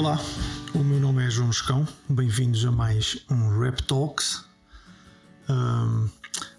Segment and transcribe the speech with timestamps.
[0.00, 0.16] Olá,
[0.72, 4.46] o meu nome é João Escão, bem-vindos a mais um Rap Talks.
[5.46, 6.08] Um,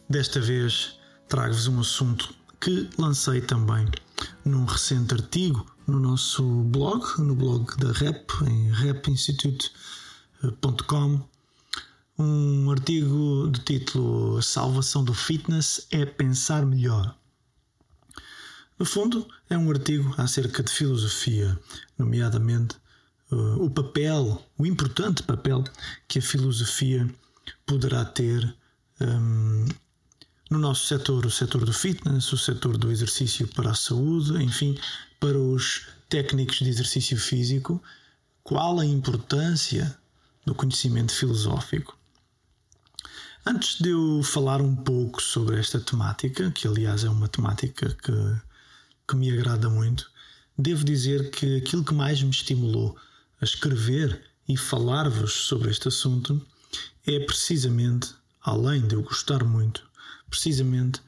[0.08, 3.88] desta vez trago-vos um assunto que lancei também
[4.46, 11.28] num recente artigo no nosso blog, no blog da Rap, em rapinstitute.com.
[12.19, 17.17] Um artigo de título A Salvação do Fitness é Pensar Melhor.
[18.77, 21.59] No fundo, é um artigo acerca de filosofia,
[21.98, 22.80] nomeadamente
[23.31, 25.63] o papel, o importante papel
[26.08, 27.09] que a filosofia
[27.66, 28.55] poderá ter
[28.99, 29.66] um,
[30.49, 34.77] no nosso setor, o setor do fitness, o setor do exercício para a saúde, enfim,
[35.20, 37.81] para os técnicos de exercício físico,
[38.44, 39.98] qual a importância
[40.45, 41.98] do conhecimento filosófico.
[43.45, 48.52] Antes de eu falar um pouco sobre esta temática, que aliás é uma temática que
[49.12, 50.09] que me agrada muito,
[50.57, 52.98] devo dizer que aquilo que mais me estimulou
[53.41, 56.46] a escrever e falar-vos sobre este assunto
[57.05, 59.84] é precisamente, além de eu gostar muito,
[60.29, 61.02] precisamente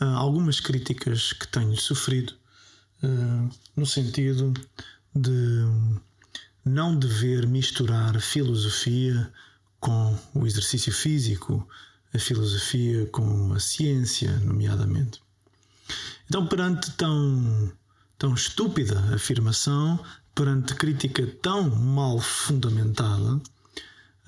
[0.00, 2.34] ah, algumas críticas que tenho sofrido
[3.02, 4.52] ah, no sentido
[5.14, 5.64] de
[6.64, 9.32] não dever misturar filosofia
[9.78, 11.66] com o exercício físico,
[12.12, 15.20] a filosofia com a ciência, nomeadamente.
[16.28, 17.72] Então, perante tão,
[18.18, 20.02] tão estúpida afirmação,
[20.34, 23.40] perante crítica tão mal fundamentada,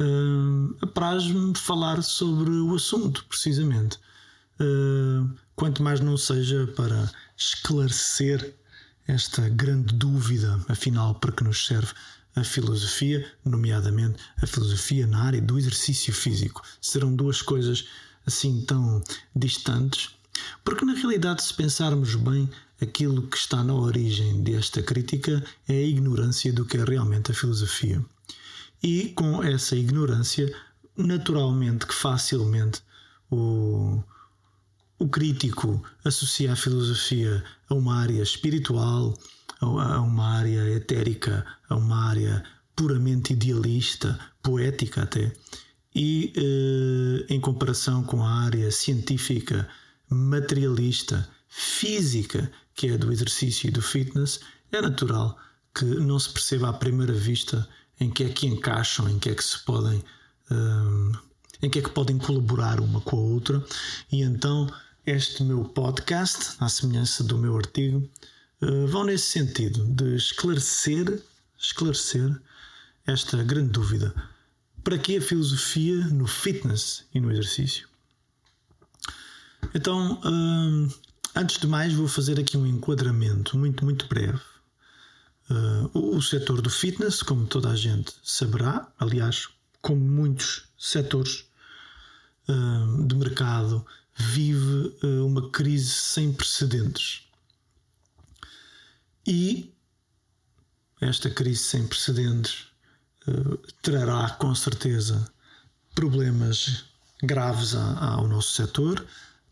[0.00, 3.98] uh, apraz-me falar sobre o assunto, precisamente.
[4.60, 8.54] Uh, quanto mais não seja para esclarecer
[9.06, 11.92] esta grande dúvida, afinal, para que nos serve
[12.34, 16.62] a filosofia, nomeadamente a filosofia na área do exercício físico.
[16.80, 17.86] Serão duas coisas
[18.26, 19.02] assim tão
[19.34, 20.17] distantes
[20.64, 22.48] porque, na realidade, se pensarmos bem,
[22.80, 27.34] aquilo que está na origem desta crítica é a ignorância do que é realmente a
[27.34, 28.04] filosofia.
[28.82, 30.54] E com essa ignorância,
[30.96, 32.82] naturalmente que facilmente
[33.30, 34.02] o,
[34.98, 39.14] o crítico associa a filosofia a uma área espiritual,
[39.60, 42.44] a uma área etérica, a uma área
[42.76, 45.32] puramente idealista, poética até,
[45.94, 49.68] e eh, em comparação com a área científica
[50.10, 55.38] materialista, física, que é do exercício e do fitness, é natural
[55.74, 57.68] que não se perceba à primeira vista
[58.00, 60.02] em que é que encaixam, em que é que se podem,
[60.50, 61.12] um,
[61.62, 63.64] em que é que podem colaborar uma com a outra.
[64.10, 64.68] E então
[65.06, 68.08] este meu podcast, à semelhança do meu artigo,
[68.62, 71.22] uh, vão nesse sentido de esclarecer,
[71.58, 72.40] esclarecer
[73.06, 74.14] esta grande dúvida.
[74.84, 77.87] Para que a filosofia no fitness e no exercício?
[79.74, 80.88] Então, hum,
[81.34, 84.40] antes de mais, vou fazer aqui um enquadramento muito, muito breve.
[85.50, 89.48] Uh, o, o setor do fitness, como toda a gente saberá, aliás,
[89.80, 91.46] como muitos setores
[92.48, 97.22] uh, de mercado, vive uh, uma crise sem precedentes.
[99.26, 99.74] E
[101.00, 102.66] esta crise sem precedentes
[103.82, 105.30] trará com certeza
[105.94, 106.86] problemas
[107.22, 109.06] graves ao nosso setor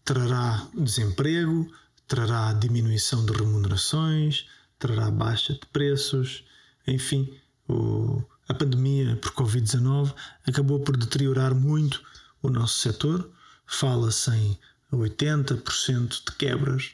[0.07, 1.71] trará desemprego,
[2.07, 4.47] trará diminuição de remunerações,
[4.79, 6.45] trará baixa de preços,
[6.87, 7.37] enfim,
[7.69, 10.15] o, a pandemia por Covid-19
[10.47, 12.01] acabou por deteriorar muito
[12.41, 13.29] o nosso setor.
[13.67, 14.59] Fala-se em
[14.93, 16.93] 80% de quebras,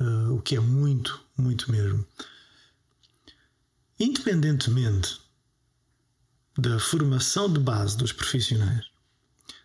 [0.00, 2.06] uh, o que é muito, muito mesmo.
[3.98, 5.20] Independentemente
[6.56, 8.86] da formação de base dos profissionais,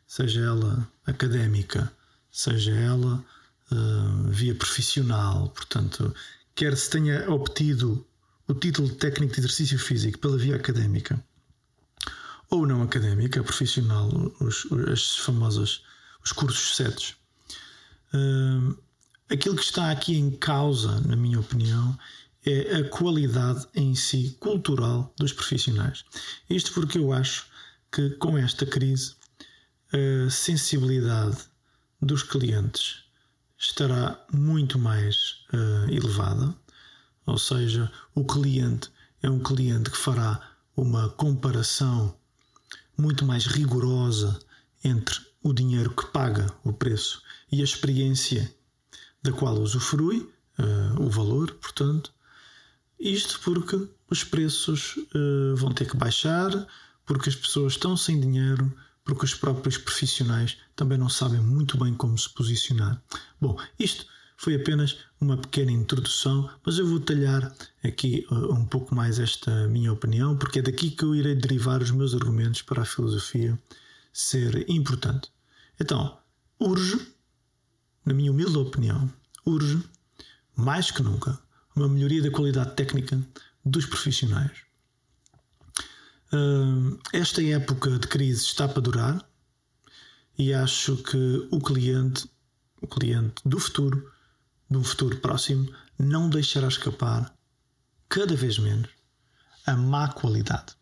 [0.08, 1.94] seja ela académica
[2.32, 3.24] seja ela
[3.72, 6.14] uh, via profissional, portanto,
[6.56, 8.06] quer se tenha obtido
[8.48, 11.24] o título de técnico de exercício físico pela via académica
[12.50, 14.10] ou não académica, profissional,
[14.40, 15.84] os, as famosas
[16.24, 17.16] os cursos setos.
[18.14, 18.78] Uh,
[19.30, 21.98] aquilo que está aqui em causa, na minha opinião,
[22.46, 26.04] é a qualidade em si cultural dos profissionais.
[26.50, 27.46] Isto porque eu acho
[27.92, 29.16] que com esta crise
[29.92, 31.38] a sensibilidade
[32.02, 33.04] dos clientes
[33.58, 36.56] estará muito mais uh, elevada,
[37.26, 38.90] ou seja, o cliente
[39.22, 42.18] é um cliente que fará uma comparação
[42.98, 44.40] muito mais rigorosa
[44.84, 48.54] entre o dinheiro que paga, o preço, e a experiência
[49.22, 52.14] da qual usufrui, uh, o valor, portanto.
[53.00, 56.50] Isto porque os preços uh, vão ter que baixar,
[57.06, 58.74] porque as pessoas estão sem dinheiro,
[59.10, 63.02] porque os próprios profissionais também não sabem muito bem como se posicionar.
[63.42, 64.06] Bom, isto
[64.38, 67.52] foi apenas uma pequena introdução, mas eu vou talhar
[67.84, 71.82] aqui uh, um pouco mais esta minha opinião, porque é daqui que eu irei derivar
[71.82, 73.60] os meus argumentos para a filosofia
[74.14, 75.32] ser importante.
[75.80, 76.20] Então,
[76.60, 77.00] urge,
[78.06, 79.12] na minha humilde opinião,
[79.44, 79.84] urge,
[80.56, 81.40] mais que nunca,
[81.76, 83.20] uma melhoria da qualidade técnica
[83.66, 84.69] dos profissionais.
[87.12, 89.30] Esta época de crise está para durar
[90.38, 92.30] e acho que o cliente,
[92.82, 94.12] o cliente do futuro,
[94.70, 97.34] um futuro próximo, não deixará escapar
[98.08, 98.90] cada vez menos
[99.66, 100.74] a má qualidade.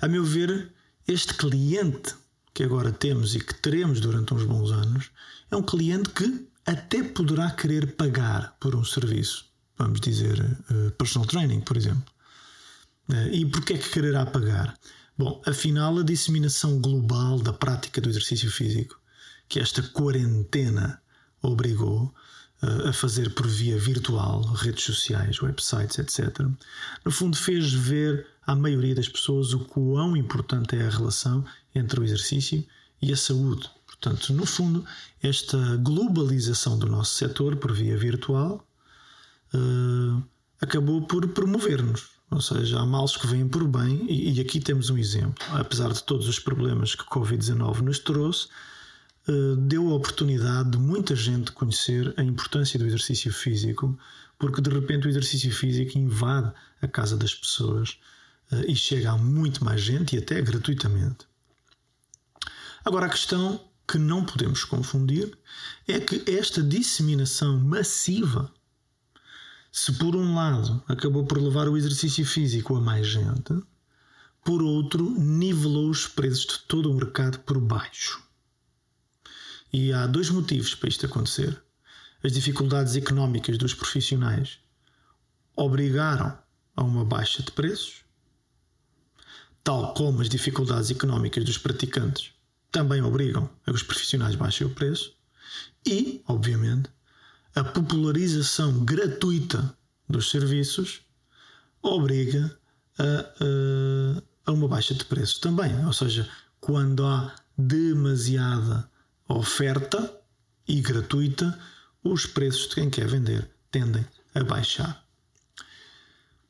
[0.00, 0.72] A meu ver,
[1.06, 2.14] este cliente
[2.54, 5.10] que agora temos e que teremos durante uns bons anos
[5.50, 9.46] é um cliente que até poderá querer pagar por um serviço,
[9.76, 10.40] vamos dizer,
[10.70, 12.17] uh, personal training, por exemplo.
[13.08, 14.76] Uh, e porquê é que quererá pagar?
[15.16, 19.00] Bom, afinal, a disseminação global da prática do exercício físico,
[19.48, 21.00] que esta quarentena
[21.42, 22.14] obrigou
[22.62, 26.46] uh, a fazer por via virtual, redes sociais, websites, etc.,
[27.04, 31.44] no fundo fez ver à maioria das pessoas o quão importante é a relação
[31.74, 32.64] entre o exercício
[33.00, 33.68] e a saúde.
[33.86, 34.84] Portanto, no fundo,
[35.20, 38.64] esta globalização do nosso setor por via virtual
[39.52, 40.22] uh,
[40.60, 42.17] acabou por promover-nos.
[42.30, 45.44] Ou seja, há males que vêm por bem, e, e aqui temos um exemplo.
[45.52, 48.48] Apesar de todos os problemas que Covid-19 nos trouxe,
[49.28, 53.98] uh, deu a oportunidade de muita gente conhecer a importância do exercício físico,
[54.38, 56.52] porque de repente o exercício físico invade
[56.82, 57.98] a casa das pessoas
[58.52, 61.26] uh, e chega a muito mais gente e até gratuitamente.
[62.84, 65.36] Agora, a questão que não podemos confundir
[65.86, 68.52] é que esta disseminação massiva,
[69.70, 73.54] se por um lado acabou por levar o exercício físico a mais gente,
[74.44, 78.22] por outro, nivelou os preços de todo o mercado por baixo.
[79.72, 81.62] E há dois motivos para isto acontecer.
[82.22, 84.58] As dificuldades económicas dos profissionais
[85.54, 86.38] obrigaram
[86.74, 88.04] a uma baixa de preços,
[89.62, 92.32] tal como as dificuldades económicas dos praticantes
[92.70, 95.16] também obrigam a que os profissionais baixem o preço
[95.86, 96.90] e, obviamente,
[97.58, 99.76] a popularização gratuita
[100.08, 101.00] dos serviços
[101.82, 102.56] obriga
[102.96, 105.84] a, a, a uma baixa de preços também.
[105.84, 106.28] Ou seja,
[106.60, 108.88] quando há demasiada
[109.28, 110.20] oferta
[110.68, 111.58] e gratuita,
[112.04, 114.06] os preços de quem quer vender tendem
[114.36, 115.04] a baixar.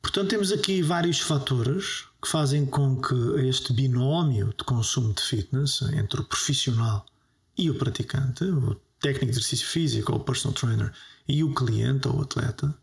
[0.03, 3.15] Portanto, temos aqui vários fatores que fazem com que
[3.47, 7.03] este binómio de consumo de fitness entre o profissional
[7.57, 10.93] e o praticante, o técnico de exercício físico ou personal trainer
[11.27, 12.75] e o cliente ou o atleta,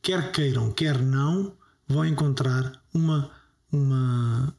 [0.00, 1.56] quer queiram, quer não,
[1.86, 3.30] vão encontrar uma,
[3.70, 4.54] uma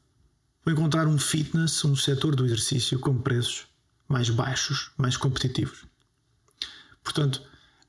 [0.64, 3.66] vão encontrar um fitness, um setor do exercício com preços
[4.08, 5.84] mais baixos, mais competitivos.
[7.02, 7.42] Portanto,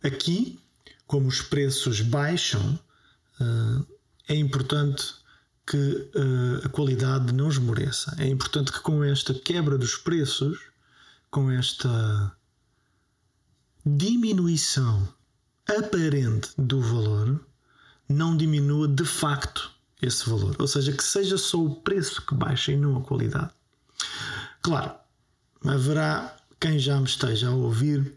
[0.03, 0.59] aqui,
[1.05, 2.79] como os preços baixam,
[3.39, 3.85] eh,
[4.29, 5.13] é importante
[5.65, 8.15] que uh, a qualidade não esmoreça.
[8.19, 10.59] É importante que com esta quebra dos preços,
[11.31, 12.35] com esta
[13.85, 15.07] diminuição
[15.67, 17.39] aparente do valor,
[18.09, 19.71] não diminua de facto
[20.01, 20.55] esse valor.
[20.59, 23.51] Ou seja, que seja só o preço que baixa e não a qualidade.
[24.61, 24.93] Claro,
[25.63, 28.15] haverá quem já me esteja a ouvir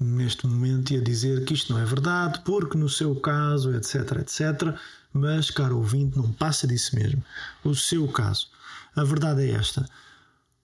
[0.00, 4.18] neste momento e a dizer que isto não é verdade, porque no seu caso, etc,
[4.20, 4.78] etc.
[5.12, 7.22] Mas, caro ouvinte, não passa disso mesmo.
[7.62, 8.48] O seu caso.
[8.96, 9.88] A verdade é esta: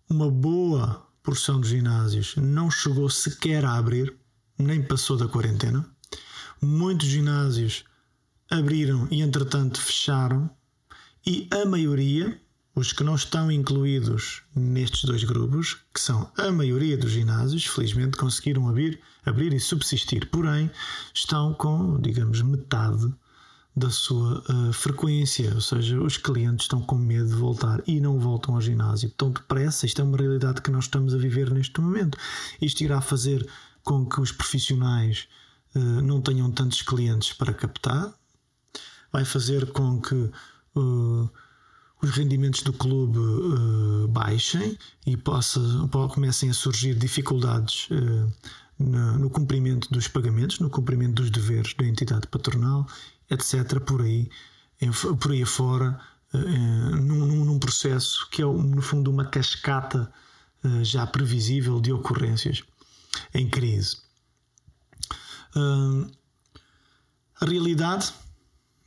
[0.08, 4.14] uma boa porção dos ginásios não chegou sequer a abrir,
[4.60, 5.84] nem passou da quarentena.
[6.60, 7.84] Muitos ginásios
[8.50, 10.50] abriram e, entretanto, fecharam.
[11.26, 12.40] E a maioria,
[12.74, 18.16] os que não estão incluídos nestes dois grupos, que são a maioria dos ginásios, felizmente
[18.16, 20.70] conseguiram abrir, abrir e subsistir, porém
[21.14, 23.12] estão com, digamos, metade
[23.76, 28.18] da sua uh, frequência, ou seja, os clientes estão com medo de voltar e não
[28.18, 29.86] voltam ao ginásio tão depressa.
[29.86, 32.18] Isto é uma realidade que nós estamos a viver neste momento.
[32.60, 33.48] Isto irá fazer
[33.84, 35.28] com que os profissionais
[35.74, 38.12] uh, não tenham tantos clientes para captar,
[39.12, 41.30] vai fazer com que uh,
[42.02, 45.60] os rendimentos do clube uh, baixem e possa,
[46.12, 47.88] comecem a surgir dificuldades
[48.78, 52.86] no, no, cumprimento dos pagamentos, no cumprimento dos deveres da entidade patronal,
[53.28, 53.80] etc.
[53.80, 54.30] Por aí,
[55.20, 56.00] por aí afora,
[56.32, 60.10] num, num, processo que é, no fundo, uma cascata
[60.82, 62.62] já previsível de ocorrências
[63.34, 63.98] em crise.
[67.40, 68.12] a realidade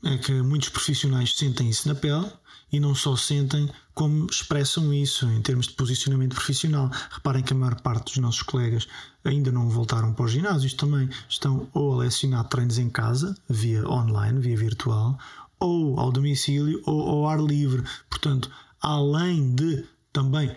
[0.03, 2.30] é que muitos profissionais sentem isso na pele
[2.72, 6.89] e não só sentem, como expressam isso em termos de posicionamento profissional.
[7.12, 8.88] Reparem que a maior parte dos nossos colegas
[9.24, 13.88] ainda não voltaram para os ginásios também, estão ou a lecionar treinos em casa, via
[13.88, 15.18] online, via virtual,
[15.60, 17.84] ou ao domicílio ou ao ar livre.
[18.10, 18.50] Portanto,
[18.82, 20.56] além de também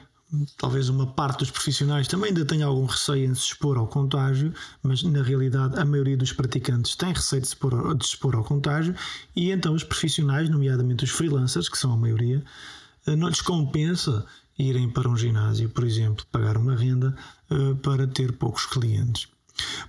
[0.56, 4.52] talvez uma parte dos profissionais também ainda tenha algum receio em se expor ao contágio,
[4.82, 8.34] mas na realidade a maioria dos praticantes tem receio de se expor, de se expor
[8.34, 8.94] ao contágio
[9.34, 12.42] e então os profissionais, nomeadamente os freelancers, que são a maioria,
[13.06, 14.26] eh, não lhes compensa
[14.58, 17.14] irem para um ginásio, por exemplo, pagar uma renda
[17.50, 19.28] uh, para ter poucos clientes.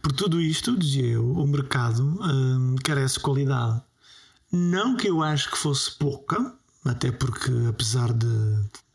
[0.02, 3.82] Por tudo isto, dizia eu, o mercado uh, carece de qualidade.
[4.52, 6.54] Não que eu acho que fosse pouca,
[6.86, 8.28] até porque apesar de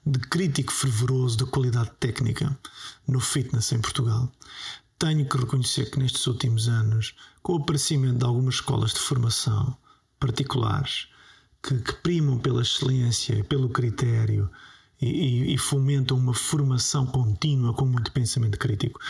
[0.05, 2.59] de crítico fervoroso da qualidade técnica
[3.07, 4.31] no fitness em Portugal,
[4.99, 9.77] tenho que reconhecer que nestes últimos anos, com o aparecimento de algumas escolas de formação
[10.19, 11.09] particulares
[11.63, 14.51] que, que primam pela excelência pelo critério
[15.01, 19.01] e, e, e fomentam uma formação contínua com muito pensamento crítico,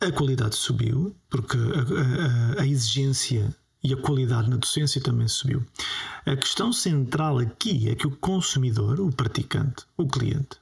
[0.00, 5.64] a qualidade subiu, porque a, a, a exigência e a qualidade na docência também subiu.
[6.24, 10.58] A questão central aqui é que o consumidor, o praticante, o cliente,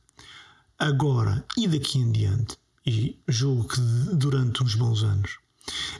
[0.78, 3.80] agora e daqui em diante, e julgo que
[4.14, 5.38] durante uns bons anos,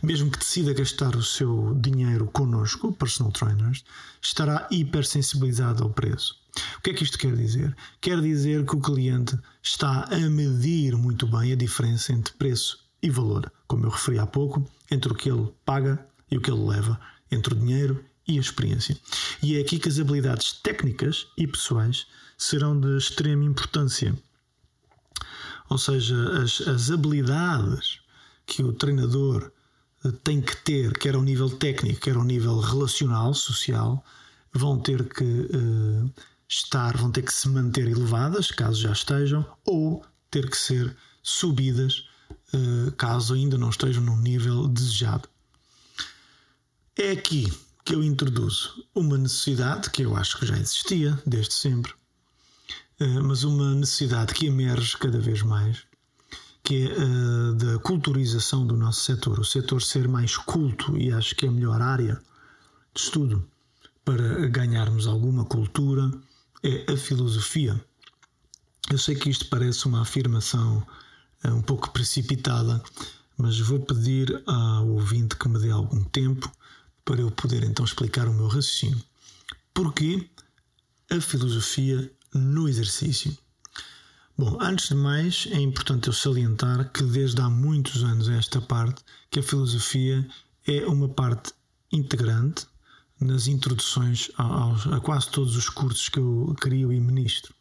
[0.02, 3.85] mesmo que decida gastar o seu dinheiro connosco, personal trainers,
[4.21, 6.38] estará hipersensibilizado ao preço.
[6.78, 7.75] O que é que isto quer dizer?
[8.00, 13.11] Quer dizer que o cliente está a medir muito bem a diferença entre preço e
[13.11, 16.67] valor, como eu referi há pouco, entre o que ele paga e o que ele
[16.67, 17.00] leva
[17.31, 18.99] entre o dinheiro e a experiência.
[19.41, 24.12] E é aqui que as habilidades técnicas e pessoais serão de extrema importância.
[25.71, 28.00] Ou seja, as, as habilidades
[28.45, 29.53] que o treinador
[30.05, 34.05] eh, tem que ter, quer ao nível técnico, quer ao nível relacional, social,
[34.53, 36.12] vão ter que uh,
[36.49, 42.09] estar, vão ter que se manter elevadas, caso já estejam, ou ter que ser subidas,
[42.53, 45.29] uh, caso ainda não estejam num nível desejado.
[46.96, 47.52] É aqui
[47.84, 51.92] que eu introduzo uma necessidade que eu acho que já existia desde sempre,
[53.00, 55.82] eh, mas uma necessidade que emerge cada vez mais,
[56.62, 61.12] que é a eh, da culturização do nosso setor, o setor ser mais culto e
[61.12, 62.22] acho que é a melhor área
[62.94, 63.44] de estudo
[64.04, 66.12] para ganharmos alguma cultura
[66.62, 67.84] é a filosofia.
[68.88, 70.86] Eu sei que isto parece uma afirmação
[71.42, 72.80] eh, um pouco precipitada,
[73.36, 76.48] mas vou pedir ao ouvinte que me dê algum tempo
[77.04, 79.02] para eu poder então explicar o meu raciocínio.
[79.73, 80.28] Porquê
[81.11, 83.37] a filosofia no exercício?
[84.37, 89.04] Bom, antes de mais, é importante eu salientar que desde há muitos anos esta parte,
[89.30, 90.26] que a filosofia
[90.66, 91.52] é uma parte
[91.92, 92.66] integrante
[93.20, 97.54] nas introduções a, a quase todos os cursos que eu crio e ministro.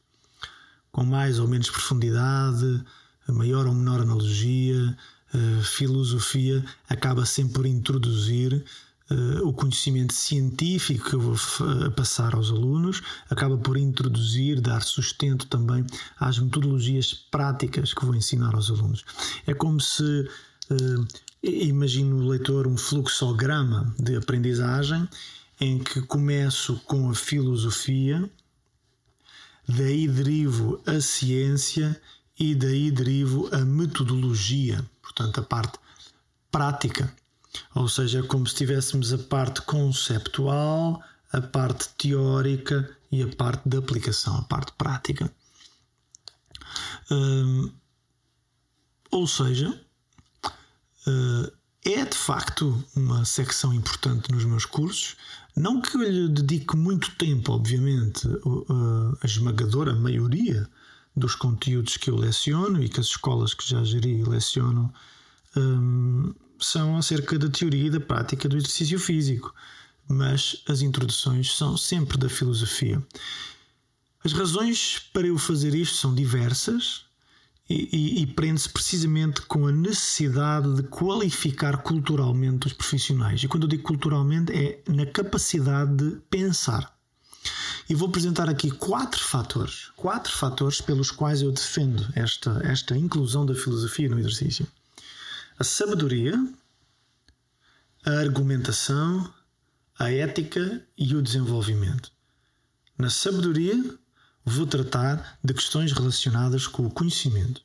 [0.92, 2.84] Com mais ou menos profundidade,
[3.28, 4.98] maior ou menor analogia,
[5.34, 8.66] a filosofia acaba sempre por introduzir
[9.44, 11.36] o conhecimento científico que eu vou
[11.92, 15.86] passar aos alunos, acaba por introduzir, dar sustento também
[16.20, 19.04] às metodologias práticas que vou ensinar aos alunos.
[19.46, 21.08] É como se uh,
[21.42, 25.08] imagino o leitor um fluxograma de aprendizagem
[25.60, 28.30] em que começo com a filosofia,
[29.68, 32.00] daí derivo a ciência
[32.40, 35.78] e daí derivo a metodologia, portanto, a parte
[36.52, 37.14] prática
[37.76, 43.68] ou seja, é como se tivéssemos a parte conceptual, a parte teórica e a parte
[43.68, 45.32] de aplicação, a parte prática.
[47.12, 47.72] Hum,
[49.12, 49.70] ou seja,
[51.08, 51.52] uh,
[51.86, 55.16] é de facto uma secção importante nos meus cursos.
[55.56, 60.68] Não que eu lhe dedique muito tempo, obviamente, uh, a esmagadora maioria
[61.16, 64.92] dos conteúdos que eu leciono e que as escolas que já geri lecionam
[65.56, 66.34] um,
[66.64, 69.54] são acerca da teoria e da prática do exercício físico,
[70.08, 73.02] mas as introduções são sempre da filosofia.
[74.24, 77.06] As razões para eu fazer isto são diversas
[77.70, 83.44] e, e, e prende-se precisamente com a necessidade de qualificar culturalmente os profissionais.
[83.44, 86.94] E quando eu digo culturalmente, é na capacidade de pensar.
[87.90, 93.46] E vou apresentar aqui quatro fatores, quatro fatores pelos quais eu defendo esta, esta inclusão
[93.46, 94.66] da filosofia no exercício
[95.64, 96.36] a sabedoria,
[98.06, 99.34] a argumentação,
[99.98, 102.12] a ética e o desenvolvimento.
[102.98, 103.82] Na sabedoria,
[104.44, 107.62] vou tratar de questões relacionadas com o conhecimento.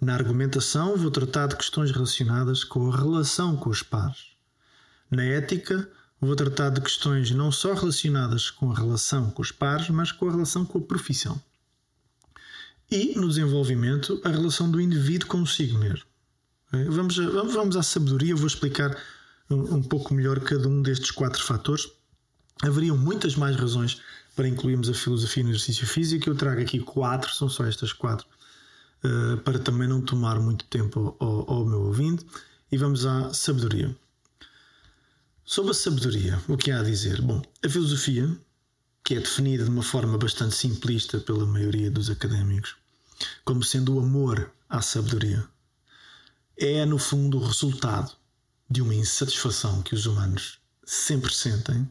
[0.00, 4.28] Na argumentação, vou tratar de questões relacionadas com a relação com os pares.
[5.10, 5.86] Na ética,
[6.18, 10.26] vou tratar de questões não só relacionadas com a relação com os pares, mas com
[10.26, 11.38] a relação com a profissão.
[12.90, 16.15] E, no desenvolvimento, a relação do indivíduo consigo mesmo.
[16.72, 18.96] Vamos, vamos, vamos à sabedoria, vou explicar
[19.48, 21.88] um, pouco melhor cada um destes quatro fatores.
[22.62, 24.00] Haveriam muitas mais razões
[24.34, 26.28] para incluirmos a filosofia no exercício físico.
[26.28, 28.26] Eu trago aqui quatro, são só estas quatro,
[29.04, 32.26] uh, para também não tomar muito tempo ao, ao meu ouvinte.
[32.70, 33.96] E vamos à sabedoria.
[35.44, 37.22] Sobre a sabedoria, o que há a dizer?
[37.22, 38.36] Bom, a filosofia,
[39.04, 42.74] que é definida de uma forma bastante simplista pela maioria dos académicos,
[43.44, 45.46] como sendo o amor à sabedoria,
[46.58, 48.12] é no fundo o resultado
[48.68, 51.90] de uma insatisfação que os humanos sempre sentem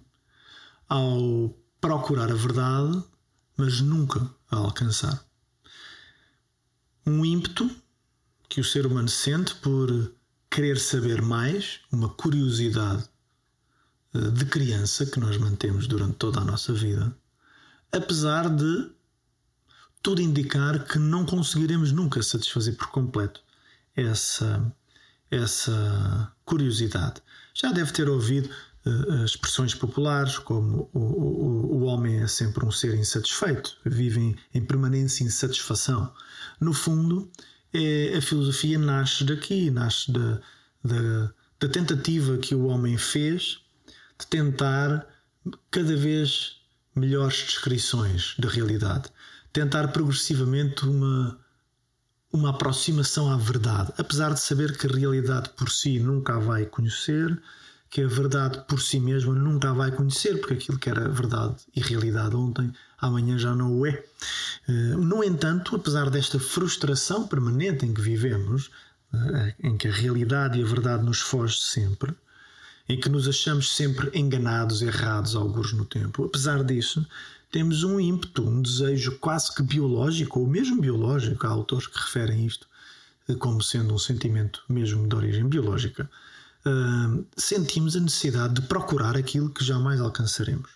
[0.89, 3.03] ao procurar a verdade,
[3.55, 5.23] mas nunca a alcançar.
[7.05, 7.69] Um ímpeto
[8.49, 10.13] que o ser humano sente por
[10.49, 13.07] querer saber mais, uma curiosidade
[14.33, 17.15] de criança que nós mantemos durante toda a nossa vida,
[17.91, 18.91] apesar de
[20.01, 23.44] tudo indicar que não conseguiremos nunca satisfazer por completo
[23.95, 24.73] essa,
[25.31, 27.21] essa curiosidade.
[27.53, 28.49] Já deve ter ouvido
[28.85, 34.65] uh, expressões populares como o, o, o homem é sempre um ser insatisfeito, vive em,
[34.65, 36.13] permanente insatisfação.
[36.59, 37.29] No fundo,
[37.73, 40.39] é, a filosofia nasce daqui, nasce da,
[40.83, 43.59] da, da tentativa que o homem fez
[44.19, 45.07] de tentar
[45.69, 46.61] cada vez
[46.95, 49.09] melhores descrições da realidade,
[49.51, 51.37] tentar progressivamente uma
[52.35, 56.65] uma aproximação à verdade, apesar de saber que a realidade por si nunca a vai
[56.65, 57.41] conhecer,
[57.89, 61.55] que a verdade por si mesma nunca a vai conhecer, porque aquilo que era verdade
[61.73, 64.03] e realidade ontem, amanhã já não o é.
[64.67, 68.69] Eh, no entanto, apesar desta frustração permanente em que vivemos,
[69.13, 72.13] eh, em que a realidade e a verdade nos foge sempre,
[72.89, 76.25] em que nos achamos sempre enganados, errados, alguns no tempo.
[76.25, 77.05] Apesar disso,
[77.55, 82.45] temos um ímpeto, um desejo quase que biológico, ou mesmo biológico, há autores que referem
[82.45, 82.67] isto
[83.29, 86.09] eh, como sendo um sentimento mesmo de origem biológica.
[86.65, 90.69] Uh, sentimos a necessidade de procurar aquilo que jamais alcançaremos.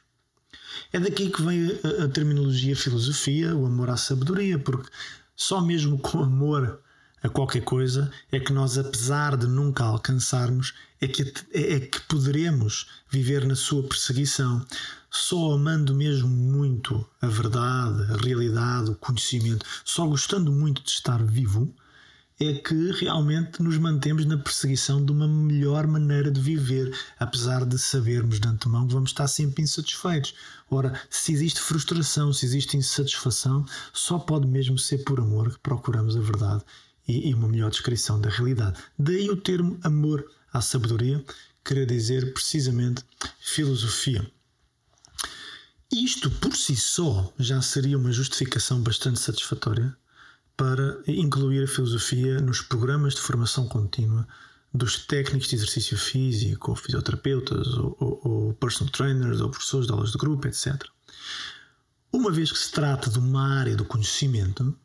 [0.93, 4.89] É daqui que vem a, a terminologia filosofia, o amor à sabedoria, porque
[5.35, 6.79] só mesmo com amor
[7.21, 11.21] a qualquer coisa é que nós, apesar de nunca alcançarmos, é que,
[11.53, 14.65] é, é que poderemos viver na sua perseguição.
[15.11, 21.21] Só amando mesmo muito a verdade, a realidade, o conhecimento, só gostando muito de estar
[21.23, 21.73] vivo,
[22.39, 27.77] é que realmente nos mantemos na perseguição de uma melhor maneira de viver, apesar de
[27.77, 30.33] sabermos de antemão que vamos estar sempre insatisfeitos.
[30.69, 36.15] Ora, se existe frustração, se existe insatisfação, só pode mesmo ser por amor que procuramos
[36.15, 36.63] a verdade
[37.09, 38.79] e, uma melhor descrição da realidade.
[38.97, 41.23] Daí o termo amor à sabedoria
[41.63, 43.03] querer dizer precisamente
[43.39, 44.29] filosofia.
[45.91, 49.95] Isto por si só já seria uma justificação bastante satisfatória
[50.55, 54.27] para incluir a filosofia nos programas de formação contínua
[54.73, 59.93] dos técnicos de exercício físico, ou fisioterapeutas, ou, ou, ou personal trainers, ou professores de
[59.93, 60.83] aulas de grupo, etc.
[62.11, 64.77] Uma vez que se trata de uma área do conhecimento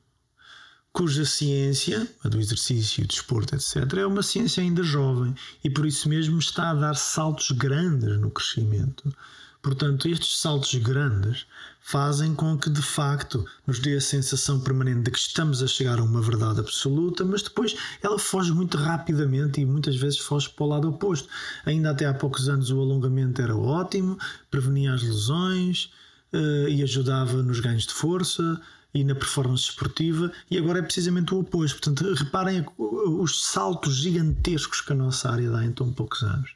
[0.95, 6.09] cuja ciência, a do exercício, desporto, etc., é uma ciência ainda jovem e por isso
[6.09, 9.13] mesmo está a dar saltos grandes no crescimento.
[9.61, 11.47] Portanto, estes saltos grandes
[11.81, 15.99] fazem com que de facto nos dê a sensação permanente de que estamos a chegar
[15.99, 20.65] a uma verdade absoluta, mas depois ela foge muito rapidamente e muitas vezes foge para
[20.65, 21.29] o lado oposto.
[21.67, 24.17] Ainda até há poucos anos o alongamento era ótimo,
[24.49, 25.91] prevenia as lesões
[26.33, 28.61] uh, e ajudava nos ganhos de força
[28.95, 31.81] e na performance esportiva, e agora é precisamente o oposto.
[31.81, 36.53] Portanto, reparem os saltos gigantescos que a nossa área dá em tão poucos anos.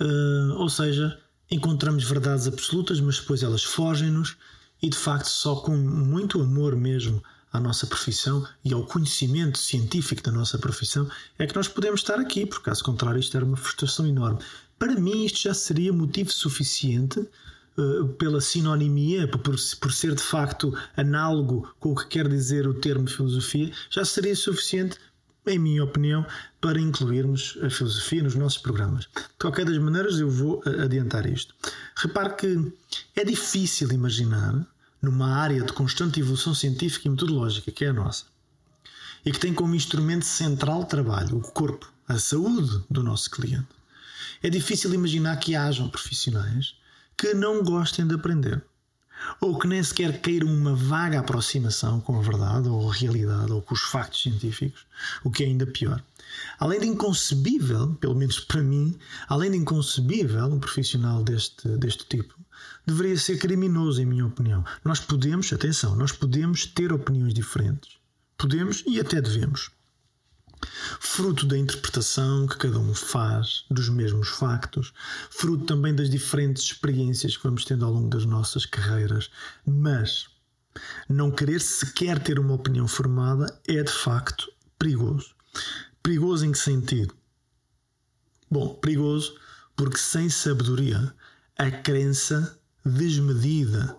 [0.00, 1.20] Uh, ou seja,
[1.50, 4.36] encontramos verdades absolutas, mas depois elas fogem-nos,
[4.82, 10.22] e de facto, só com muito amor mesmo à nossa profissão e ao conhecimento científico
[10.22, 13.56] da nossa profissão é que nós podemos estar aqui, porque caso contrário, isto era uma
[13.56, 14.38] frustração enorme.
[14.78, 17.28] Para mim, isto já seria motivo suficiente
[18.18, 23.08] pela sinonimia, por, por ser de facto análogo com o que quer dizer o termo
[23.08, 24.98] filosofia, já seria suficiente
[25.46, 26.26] em minha opinião,
[26.60, 29.04] para incluirmos a filosofia nos nossos programas.
[29.04, 31.54] De qualquer das maneiras, eu vou eh, adiantar isto.
[31.96, 32.72] Repare que
[33.16, 34.54] é difícil imaginar,
[35.00, 38.26] numa área de constante evolução científica e metodológica, que é a nossa,
[39.24, 43.68] e que tem como instrumento central de trabalho o corpo, a saúde do nosso cliente,
[44.42, 46.74] é difícil imaginar que hajam profissionais
[47.20, 48.64] que não gostem de aprender.
[49.42, 53.60] ou que nem sequer queiram uma vaga aproximação com a verdade ou a realidade ou
[53.60, 54.86] com os factos científicos,
[55.22, 56.02] o que é ainda pior.
[56.58, 62.34] Além de inconcebível, pelo menos para mim, além de inconcebível um profissional deste, deste tipo,
[62.86, 64.64] deveria ser criminoso, em minha opinião.
[64.82, 67.98] Nós podemos, atenção, nós podemos ter opiniões diferentes.
[68.38, 69.70] Podemos e até devemos
[71.00, 74.92] fruto da interpretação que cada um faz dos mesmos factos,
[75.30, 79.30] fruto também das diferentes experiências que vamos tendo ao longo das nossas carreiras,
[79.66, 80.28] mas
[81.08, 85.34] não querer sequer ter uma opinião formada é de facto perigoso.
[86.02, 87.14] Perigoso em que sentido?
[88.50, 89.36] Bom, perigoso
[89.76, 91.14] porque sem sabedoria
[91.56, 93.96] a crença desmedida,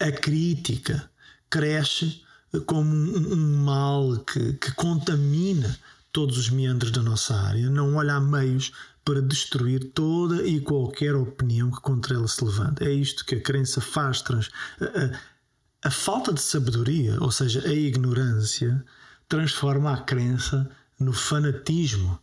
[0.00, 1.10] a crítica
[1.50, 2.22] cresce
[2.60, 5.78] como um, um mal que, que contamina
[6.12, 8.72] todos os meandros da nossa área, não olha a meios
[9.04, 12.84] para destruir toda e qualquer opinião que contra ela se levanta.
[12.84, 14.20] É isto que a crença faz.
[14.20, 14.50] Trans...
[14.80, 18.84] A, a, a, falta de sabedoria, ou seja, a ignorância,
[19.28, 20.68] transforma a crença
[21.00, 22.18] no fanatismo,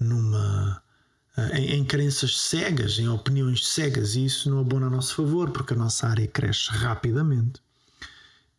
[0.00, 0.82] numa.
[1.52, 5.74] Em, em crenças cegas, em opiniões cegas, e isso não abona a nosso favor, porque
[5.74, 7.60] a nossa área cresce rapidamente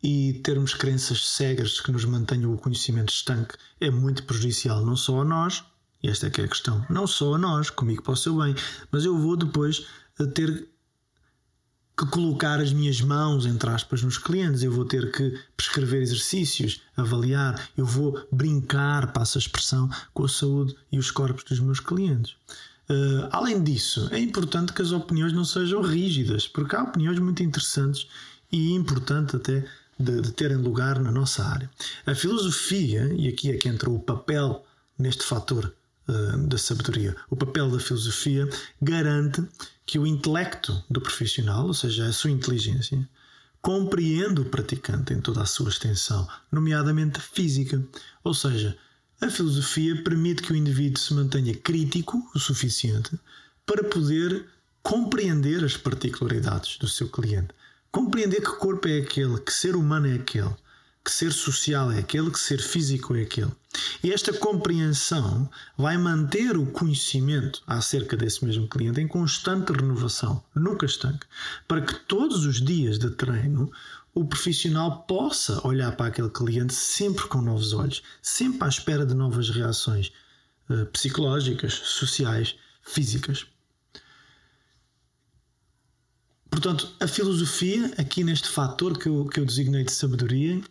[0.02, 5.22] e termos crenças cegas que nos mantenham o conhecimento estanque é muito prejudicial, não só
[5.22, 5.64] a nós,
[6.04, 8.38] e esta é que é a questão, não só a nós, comigo para o seu
[8.38, 8.56] bem,
[8.92, 9.86] mas eu vou depois
[10.34, 10.70] ter
[11.98, 16.82] que colocar as minhas mãos, entre aspas, nos clientes, eu vou ter que prescrever exercícios,
[16.96, 21.80] avaliar, eu vou brincar, passa a expressão, com a saúde e os corpos dos meus
[21.80, 22.36] clientes.
[22.90, 27.42] Uh, além disso, é importante que as opiniões não sejam rígidas, porque há opiniões muito
[27.42, 28.08] interessantes
[28.52, 29.66] e importante até
[30.00, 31.70] de, de terem lugar na nossa área.
[32.06, 34.66] A filosofia, e aqui é que entra o papel
[34.98, 35.74] neste fator
[36.08, 38.48] uh, da sabedoria, o papel da filosofia
[38.82, 39.44] garante
[39.86, 43.08] que o intelecto do profissional, ou seja, a sua inteligência,
[43.62, 47.84] compreende o praticante em toda a sua extensão, nomeadamente física.
[48.24, 48.78] Ou seja,
[49.20, 53.18] a filosofia permite que o indivíduo se mantenha crítico o suficiente
[53.66, 54.46] para poder
[54.84, 57.56] compreender as particularidades do seu cliente,
[57.96, 60.54] Compreender que corpo é aquele, que ser humano é aquele,
[61.02, 63.54] que ser social é aquele, que ser físico é aquele.
[64.04, 70.86] E esta compreensão vai manter o conhecimento acerca desse mesmo cliente em constante renovação, nunca
[70.86, 71.26] estanque,
[71.70, 73.72] para que todos os dias de treino
[74.14, 79.14] o profissional possa olhar para aquele cliente sempre com novos olhos, sempre à espera de
[79.14, 80.12] novas reações
[80.70, 83.48] uh, psicológicas, sociais, físicas.
[86.56, 90.62] Portanto, a filosofia, aqui neste fator que eu, que eu designei de sabedoria,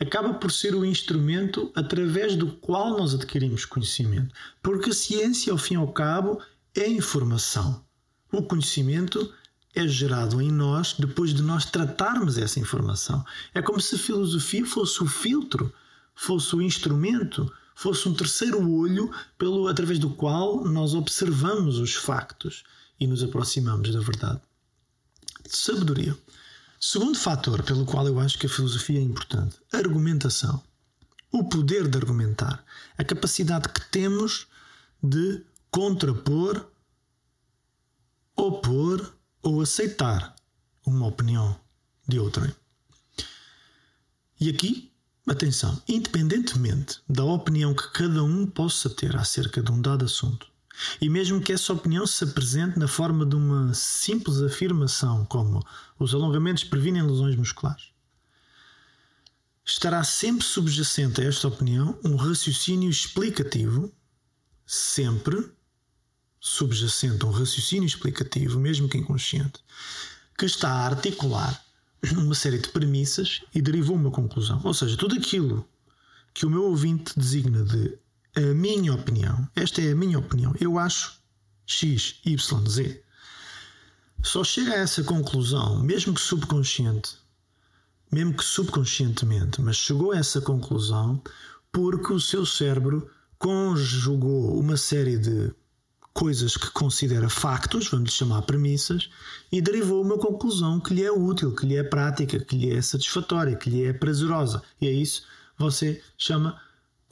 [0.00, 4.34] acaba por ser o instrumento através do qual nós adquirimos conhecimento.
[4.62, 6.40] Porque a ciência, ao fim e ao cabo,
[6.74, 7.84] é informação.
[8.32, 9.30] O conhecimento
[9.74, 13.22] é gerado em nós depois de nós tratarmos essa informação.
[13.52, 15.70] É como se a filosofia fosse o filtro,
[16.14, 22.64] fosse o instrumento, fosse um terceiro olho pelo através do qual nós observamos os factos
[22.98, 24.40] e nos aproximamos da verdade.
[25.48, 26.16] Sabedoria.
[26.80, 30.62] Segundo fator pelo qual eu acho que a filosofia é importante: argumentação.
[31.32, 32.64] O poder de argumentar.
[32.96, 34.46] A capacidade que temos
[35.02, 36.70] de contrapor,
[38.36, 40.34] opor ou aceitar
[40.86, 41.58] uma opinião
[42.06, 42.54] de outrem.
[44.40, 44.92] E aqui,
[45.26, 50.46] atenção, independentemente da opinião que cada um possa ter acerca de um dado assunto,
[51.00, 55.64] e mesmo que essa opinião se apresente na forma de uma simples afirmação, como
[55.98, 57.92] os alongamentos previnem lesões musculares,
[59.64, 63.92] estará sempre subjacente a esta opinião um raciocínio explicativo,
[64.66, 65.50] sempre
[66.40, 69.60] subjacente a um raciocínio explicativo, mesmo que inconsciente,
[70.36, 71.64] que está a articular
[72.12, 74.60] uma série de premissas e derivou uma conclusão.
[74.62, 75.66] Ou seja, tudo aquilo
[76.34, 77.96] que o meu ouvinte designa de
[78.36, 81.18] a minha opinião, esta é a minha opinião, eu acho
[81.66, 83.02] X, Y, Z.
[84.22, 87.16] Só chega a essa conclusão, mesmo que subconsciente,
[88.10, 91.22] mesmo que subconscientemente, mas chegou a essa conclusão
[91.70, 95.52] porque o seu cérebro conjugou uma série de
[96.12, 99.10] coisas que considera factos, vamos chamar premissas,
[99.50, 102.80] e derivou uma conclusão que lhe é útil, que lhe é prática, que lhe é
[102.80, 104.62] satisfatória, que lhe é prazerosa.
[104.80, 105.26] E é isso
[105.58, 106.60] você chama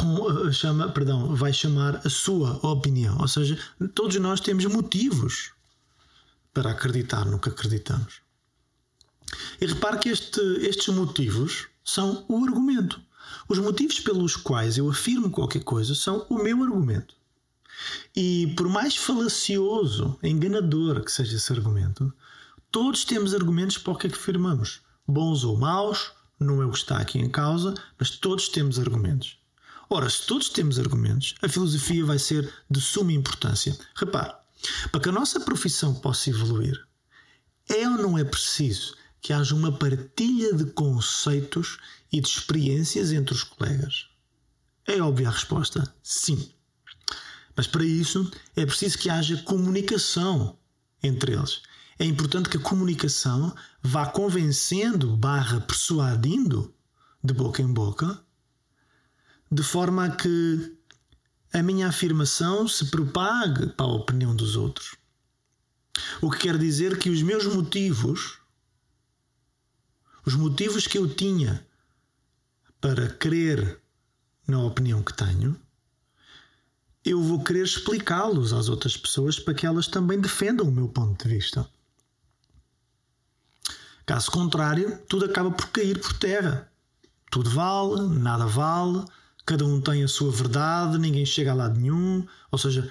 [0.01, 3.19] eh, chama, perdão, vai chamar a sua opinião.
[3.19, 3.59] Ou seja,
[3.95, 5.53] todos nós temos motivos
[6.53, 8.21] para acreditar no que acreditamos.
[9.61, 13.01] E repare que este, estes motivos são o argumento.
[13.49, 17.15] Os motivos pelos quais eu afirmo qualquer coisa são o meu argumento.
[18.15, 22.13] E por mais falacioso, enganador que seja esse argumento,
[22.73, 26.71] Todos temos argumentos para o que é que afirmamos, bons ou maus, não é o
[26.71, 29.39] que está aqui em causa, mas todos temos argumentos.
[29.95, 33.77] Ora, se todos temos argumentos, a filosofia vai ser de suma importância.
[33.95, 34.33] Repare,
[34.91, 36.83] para que a nossa profissão possa evoluir,
[37.69, 41.77] é ou não é preciso que haja uma partilha de conceitos
[42.11, 44.07] e de experiências entre os colegas?
[44.87, 46.55] É óbvia a resposta: sim.
[47.55, 50.59] Mas para isso é preciso que haja comunicação
[51.03, 51.61] entre eles.
[51.99, 56.75] É importante que a comunicação vá convencendo, barra persuadindo,
[57.23, 58.25] de boca em boca,
[59.53, 60.79] de forma a que
[61.53, 64.97] a minha afirmação se propague para a opinião dos outros.
[66.23, 68.39] O que quer dizer que os meus motivos,
[70.25, 71.67] os motivos que eu tinha
[72.81, 73.79] para crer
[74.49, 75.61] na opinião que tenho,
[77.05, 81.23] eu vou querer explicá-los às outras pessoas para que elas também defendam o meu ponto
[81.23, 81.69] de vista.
[84.07, 86.73] Caso contrário, tudo acaba por cair por terra.
[87.31, 89.05] Tudo vale, nada vale,
[89.53, 92.91] cada um tem a sua verdade, ninguém chega a lado nenhum, ou seja,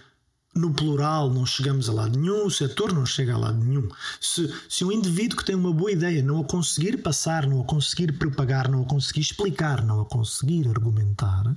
[0.53, 3.89] no plural não chegamos a lado nenhum, o setor não chega a lado nenhum.
[4.19, 7.65] Se, se um indivíduo que tem uma boa ideia não a conseguir passar, não a
[7.65, 11.51] conseguir propagar, não a conseguir explicar, não a conseguir argumentar,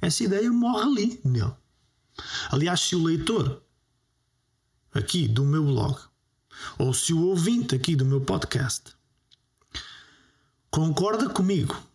[0.00, 1.52] essa ideia morre ali nele.
[2.50, 3.62] Aliás, se o leitor
[4.94, 6.00] aqui do meu blog,
[6.78, 8.94] ou se o ouvinte aqui do meu podcast
[10.70, 11.89] concorda comigo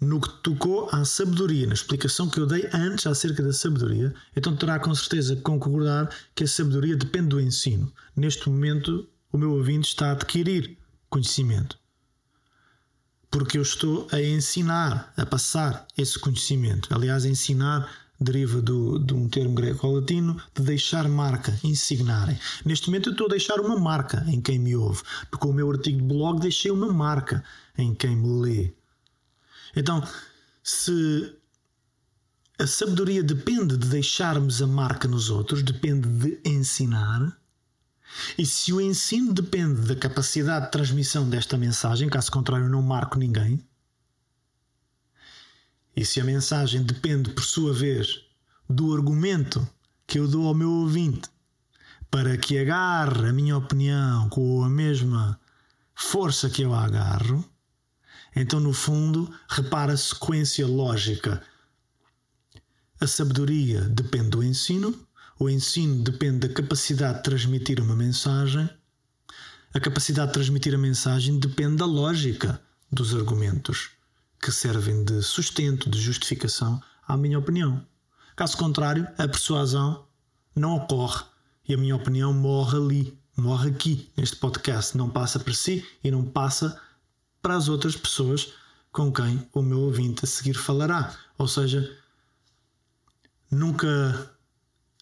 [0.00, 4.56] no que tocou à sabedoria, na explicação que eu dei antes acerca da sabedoria, então
[4.56, 7.92] terá com certeza que concordar que a sabedoria depende do ensino.
[8.16, 10.78] Neste momento, o meu ouvinte está a adquirir
[11.10, 11.78] conhecimento.
[13.30, 16.92] Porque eu estou a ensinar, a passar esse conhecimento.
[16.92, 17.88] Aliás, ensinar
[18.20, 22.38] deriva do, de um termo greco-latino de deixar marca, insignarem.
[22.64, 25.54] Neste momento eu estou a deixar uma marca em quem me ouve, porque com o
[25.54, 27.42] meu artigo de blog deixei uma marca
[27.78, 28.79] em quem me lê.
[29.74, 30.06] Então,
[30.62, 31.36] se
[32.58, 37.36] a sabedoria depende de deixarmos a marca nos outros, depende de ensinar,
[38.36, 43.18] e se o ensino depende da capacidade de transmissão desta mensagem, caso contrário, não marco
[43.18, 43.64] ninguém,
[45.96, 48.20] e se a mensagem depende, por sua vez,
[48.68, 49.66] do argumento
[50.06, 51.28] que eu dou ao meu ouvinte
[52.10, 55.38] para que agarre a minha opinião com a mesma
[55.94, 57.44] força que eu a agarro,
[58.34, 61.42] então, no fundo, repara a sequência lógica.
[63.00, 64.94] A sabedoria depende do ensino,
[65.38, 68.68] o ensino depende da capacidade de transmitir uma mensagem,
[69.72, 73.90] a capacidade de transmitir a mensagem depende da lógica dos argumentos
[74.42, 77.86] que servem de sustento, de justificação à minha opinião.
[78.34, 80.06] Caso contrário, a persuasão
[80.56, 81.24] não ocorre
[81.68, 84.96] e a minha opinião morre ali, morre aqui, neste podcast.
[84.96, 86.80] Não passa para si e não passa
[87.42, 88.52] para as outras pessoas
[88.92, 91.14] com quem o meu ouvinte a seguir falará.
[91.38, 91.90] Ou seja,
[93.50, 94.30] nunca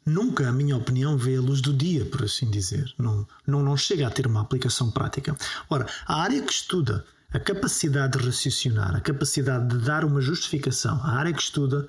[0.05, 2.93] nunca a minha opinião vê a luz do dia, por assim dizer.
[2.99, 5.37] Não, não, não chega a ter uma aplicação prática.
[5.69, 10.99] Ora, a área que estuda a capacidade de raciocinar, a capacidade de dar uma justificação,
[11.03, 11.89] a área que estuda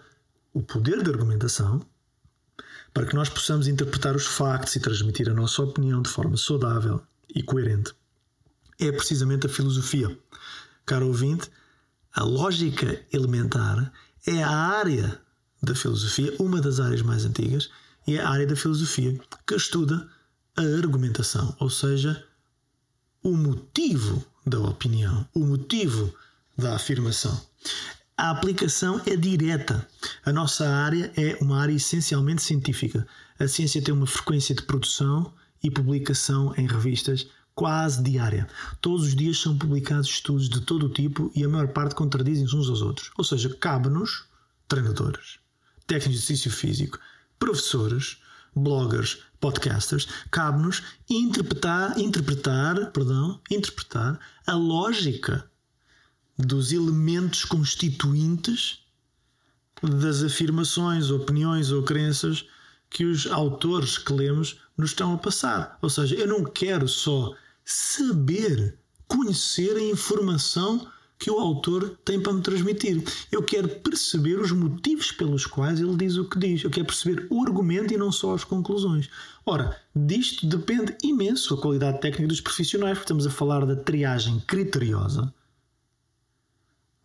[0.53, 1.81] o poder de argumentação,
[2.93, 7.01] para que nós possamos interpretar os factos e transmitir a nossa opinião de forma saudável
[7.33, 7.93] e coerente,
[8.79, 10.17] é precisamente a filosofia.
[10.85, 11.49] Caro ouvinte,
[12.13, 13.91] a lógica elementar
[14.25, 15.19] é a área
[15.61, 17.69] da filosofia, uma das áreas mais antigas,
[18.07, 20.07] e é a área da filosofia que estuda
[20.55, 22.25] a argumentação, ou seja,
[23.21, 26.13] o motivo da opinião, o motivo
[26.57, 27.39] da afirmação.
[28.17, 29.87] A aplicação é direta.
[30.25, 33.07] A nossa área é uma área essencialmente científica.
[33.39, 37.27] A ciência tem uma frequência de produção e publicação em revistas
[37.59, 38.47] quase diária.
[38.79, 42.55] Todos os dias são publicados estudos de todo o tipo e a maior parte contradizem-se
[42.55, 43.11] uns aos outros.
[43.17, 44.23] Ou seja, cabe-nos,
[44.65, 45.39] treinadores,
[45.85, 46.97] técnicos de exercício físico,
[47.37, 48.15] professores,
[48.55, 54.17] bloggers, podcasters, cabe-nos interpretar, interpretar, perdão, interpretar
[54.47, 55.45] a lógica
[56.37, 58.79] dos elementos constituintes
[59.83, 62.45] das afirmações, opiniões ou crenças
[62.89, 65.77] que os autores que lemos nos estão a passar.
[65.81, 67.35] Ou seja, eu não quero só
[67.71, 70.87] saber, conhecer a informação
[71.19, 73.03] que o autor tem para me transmitir.
[73.31, 76.63] Eu quero perceber os motivos pelos quais ele diz o que diz.
[76.63, 79.09] Eu quero perceber o argumento e não só as conclusões.
[79.45, 84.39] Ora, disto depende imenso a qualidade técnica dos profissionais, porque estamos a falar da triagem
[84.47, 85.33] criteriosa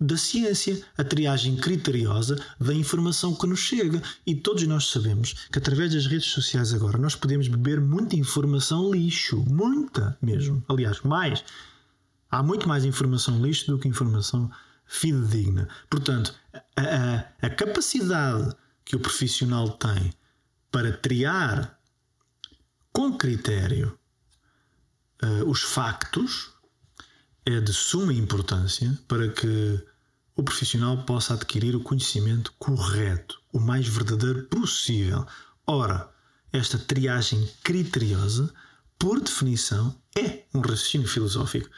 [0.00, 4.02] da ciência, a triagem criteriosa da informação que nos chega.
[4.26, 8.92] E todos nós sabemos que através das redes sociais agora nós podemos beber muita informação
[8.92, 10.62] lixo, muita mesmo.
[10.68, 11.44] Aliás, mais.
[12.30, 14.50] Há muito mais informação lixo do que informação
[14.86, 15.68] fidedigna.
[15.88, 16.34] Portanto,
[16.76, 18.54] a, a, a capacidade
[18.84, 20.12] que o profissional tem
[20.70, 21.78] para triar
[22.92, 23.98] com critério
[25.22, 26.53] uh, os factos
[27.46, 29.78] é de suma importância para que
[30.34, 35.26] o profissional possa adquirir o conhecimento correto, o mais verdadeiro possível.
[35.66, 36.08] Ora,
[36.52, 38.52] esta triagem criteriosa,
[38.98, 41.68] por definição, é um raciocínio filosófico.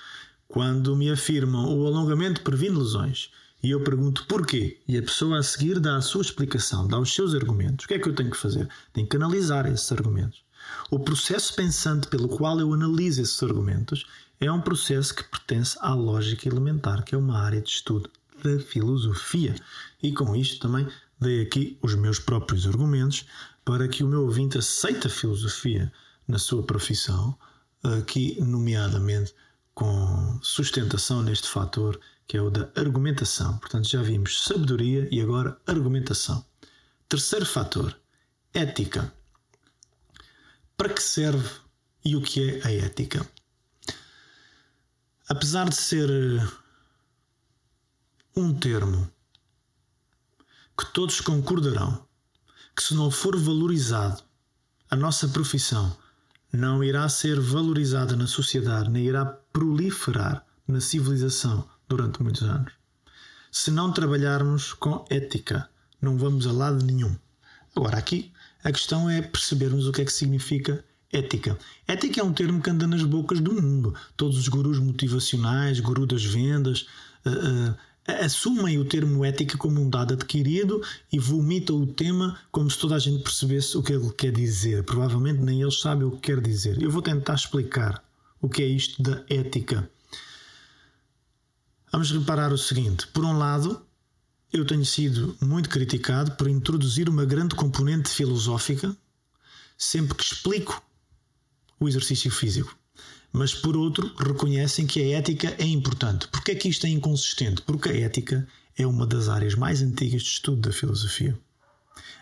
[0.47, 3.31] Quando me afirmam o alongamento previne lesões
[3.63, 7.13] e eu pergunto porquê, e a pessoa a seguir dá a sua explicação, dá os
[7.13, 8.69] seus argumentos, o que é que eu tenho que fazer?
[8.93, 10.45] Tenho que analisar esses argumentos.
[10.91, 14.07] O processo pensante pelo qual eu analiso esses argumentos
[14.41, 18.11] é um processo que pertence à lógica elementar, que é uma área de estudo
[18.43, 19.55] da filosofia.
[20.03, 20.87] E com isto também
[21.21, 23.27] dei aqui os meus próprios argumentos
[23.65, 25.93] para que o meu ouvinte aceite a filosofia
[26.29, 27.37] na sua profissão,
[27.83, 29.35] aqui nomeadamente
[29.75, 33.57] com sustentação neste fator que é o da argumentação.
[33.59, 36.45] Portanto, já vimos sabedoria e agora argumentação.
[37.09, 37.97] Terceiro fator,
[38.53, 39.13] ética.
[40.77, 41.49] Para que serve
[42.05, 43.27] e o que é a ética?
[45.29, 46.09] Apesar de ser
[48.37, 49.11] um termo
[50.79, 52.07] que todos concordarão
[52.77, 54.23] que, se não for valorizado,
[54.89, 55.97] a nossa profissão
[56.53, 62.73] não irá ser valorizada na sociedade, nem irá proliferar na civilização durante muitos anos.
[63.51, 65.69] Se não trabalharmos com ética,
[66.01, 67.17] não vamos a lado nenhum.
[67.75, 71.59] Agora, aqui a questão é percebermos o que é que significa ética.
[71.87, 73.95] Ética é um termo que anda nas bocas do mundo.
[74.17, 76.87] Todos os gurus motivacionais, guru das vendas,
[77.25, 77.77] uh, uh,
[78.25, 82.97] assumem o termo ética como um dado adquirido e vomitam o tema como se toda
[82.97, 84.85] a gente percebesse o que ele quer dizer.
[84.85, 86.81] Provavelmente nem eles sabem o que quer dizer.
[86.81, 88.03] Eu vou tentar explicar
[88.41, 89.89] o que é isto da ética.
[91.91, 93.81] Vamos reparar o seguinte: por um lado,
[94.53, 98.97] eu tenho sido muito criticado por introduzir uma grande componente filosófica
[99.77, 100.83] sempre que explico
[101.79, 102.77] o exercício físico
[103.37, 106.27] mas por outro reconhecem que a ética é importante.
[106.29, 107.61] Porquê é que isto é inconsistente?
[107.61, 111.39] Porque a ética é uma das áreas mais antigas de estudo da filosofia.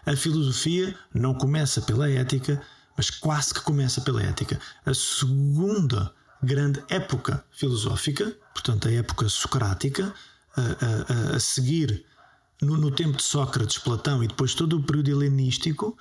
[0.05, 2.61] A filosofia não começa pela ética,
[2.97, 4.59] mas quase que começa pela ética.
[4.85, 6.13] A segunda
[6.43, 10.13] grande época filosófica, portanto a época socrática,
[10.57, 12.05] a, a, a seguir
[12.61, 15.97] no, no tempo de Sócrates, Platão e depois todo o período helenístico,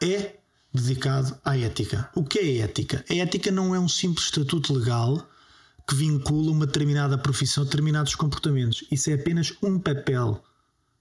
[0.00, 0.36] é
[0.72, 2.08] dedicado à ética.
[2.14, 3.04] O que é ética?
[3.08, 5.28] A ética não é um simples estatuto legal
[5.86, 8.84] que vincula uma determinada profissão a determinados comportamentos.
[8.90, 10.42] Isso é apenas um papel.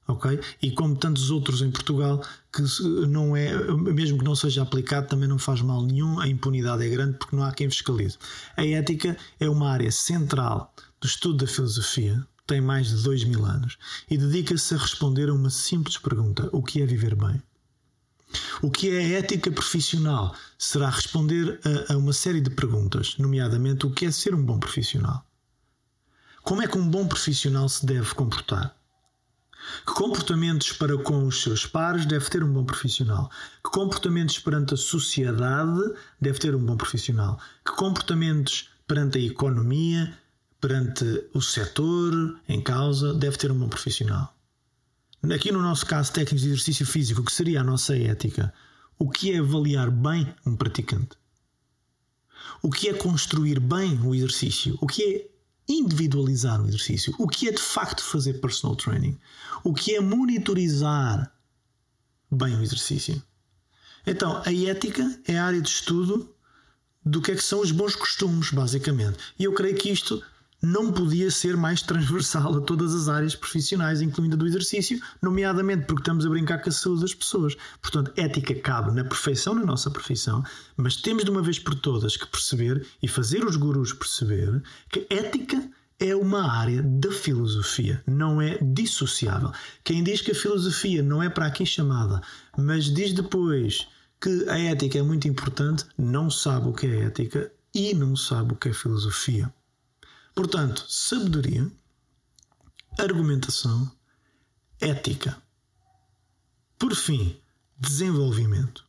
[0.08, 0.40] ok?
[0.62, 2.62] E como tantos outros em Portugal, que
[3.08, 6.90] não é, mesmo que não seja aplicado, também não faz mal nenhum, a impunidade é
[6.90, 8.18] grande porque não há quem fiscalize.
[8.58, 13.46] A ética é uma área central do estudo da filosofia, tem mais de dois mil
[13.46, 13.78] anos,
[14.10, 17.42] e dedica-se a responder a uma simples pergunta: o que é viver bem?
[18.62, 20.36] O que é ética profissional?
[20.58, 24.60] Será responder a, a, uma série de perguntas, nomeadamente o que é ser um bom
[24.60, 25.26] profissional.
[26.44, 28.76] Como é que um bom profissional se deve comportar?
[29.86, 33.30] Que comportamentos para com os seus pares deve ter um bom profissional?
[33.64, 37.40] Que comportamentos perante a sociedade deve ter um bom profissional?
[37.64, 40.18] Que comportamentos perante a economia,
[40.60, 44.36] perante o setor em causa, deve ter um bom profissional?
[45.24, 48.52] Aqui no nosso caso técnico de exercício físico, que seria a nossa ética,
[48.98, 51.16] o que é avaliar bem um praticante?
[52.62, 54.78] O que é construir bem o exercício?
[54.82, 55.32] O que é
[55.68, 57.14] individualizar o exercício?
[57.20, 59.18] O que é de facto fazer personal training?
[59.64, 61.32] O que é monitorizar
[62.32, 63.22] bem o exercício?
[64.06, 66.36] Então, a ética é a área de estudo
[67.06, 69.18] do que é que são os bons costumes, basicamente.
[69.38, 70.22] E eu creio que isto
[70.62, 75.86] não podia ser mais transversal a todas as áreas profissionais, incluindo a do exercício, nomeadamente
[75.86, 77.58] porque estamos a brincar com a saúde das pessoas.
[77.82, 80.44] Portanto, ética cabe na perfeição na nossa profissão,
[80.78, 85.08] mas temos de uma vez por todas que perceber e fazer os gurus perceber que
[85.10, 85.70] ética
[86.00, 89.52] é uma área da filosofia, não é dissociável.
[89.84, 92.22] Quem diz que a filosofia não é para aqui chamada,
[92.58, 93.88] mas diz depois
[94.20, 98.54] que a ética é muito importante, não sabe o que é ética e não sabe
[98.54, 99.52] o que é filosofia.
[100.34, 101.70] Portanto, sabedoria,
[102.98, 103.92] argumentação,
[104.80, 105.42] ética.
[106.78, 107.40] Por fim,
[107.78, 108.86] desenvolvimento.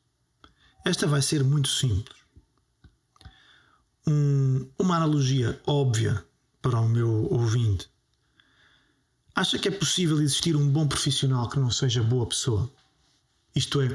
[0.84, 2.16] Esta vai ser muito simples.
[4.06, 6.24] Um, uma analogia óbvia
[6.60, 7.92] para o meu ouvinte
[9.34, 12.70] Acha que é possível existir um bom profissional que não seja boa pessoa?
[13.54, 13.90] Isto é,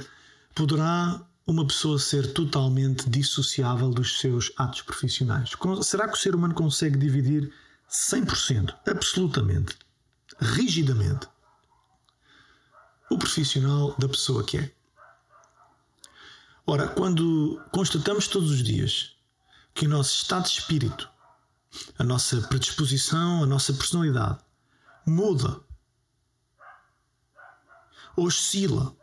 [0.56, 5.52] poderá uma pessoa ser totalmente dissociável dos seus atos profissionais?
[5.84, 7.54] Será que o ser humano consegue dividir
[7.90, 9.78] 100%, absolutamente,
[10.42, 11.26] rigidamente,
[13.10, 14.72] o profissional da pessoa que é?
[16.66, 19.16] Ora, quando constatamos todos os dias
[19.74, 21.10] que o nosso estado de espírito,
[21.98, 24.40] a nossa predisposição, a nossa personalidade
[25.06, 25.62] muda,
[28.18, 28.94] oscila,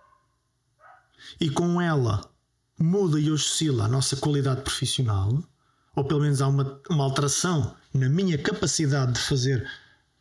[1.41, 2.34] e com ela
[2.79, 5.43] muda e oscila a nossa qualidade profissional,
[5.95, 9.69] ou pelo menos há uma, uma alteração na minha capacidade de fazer,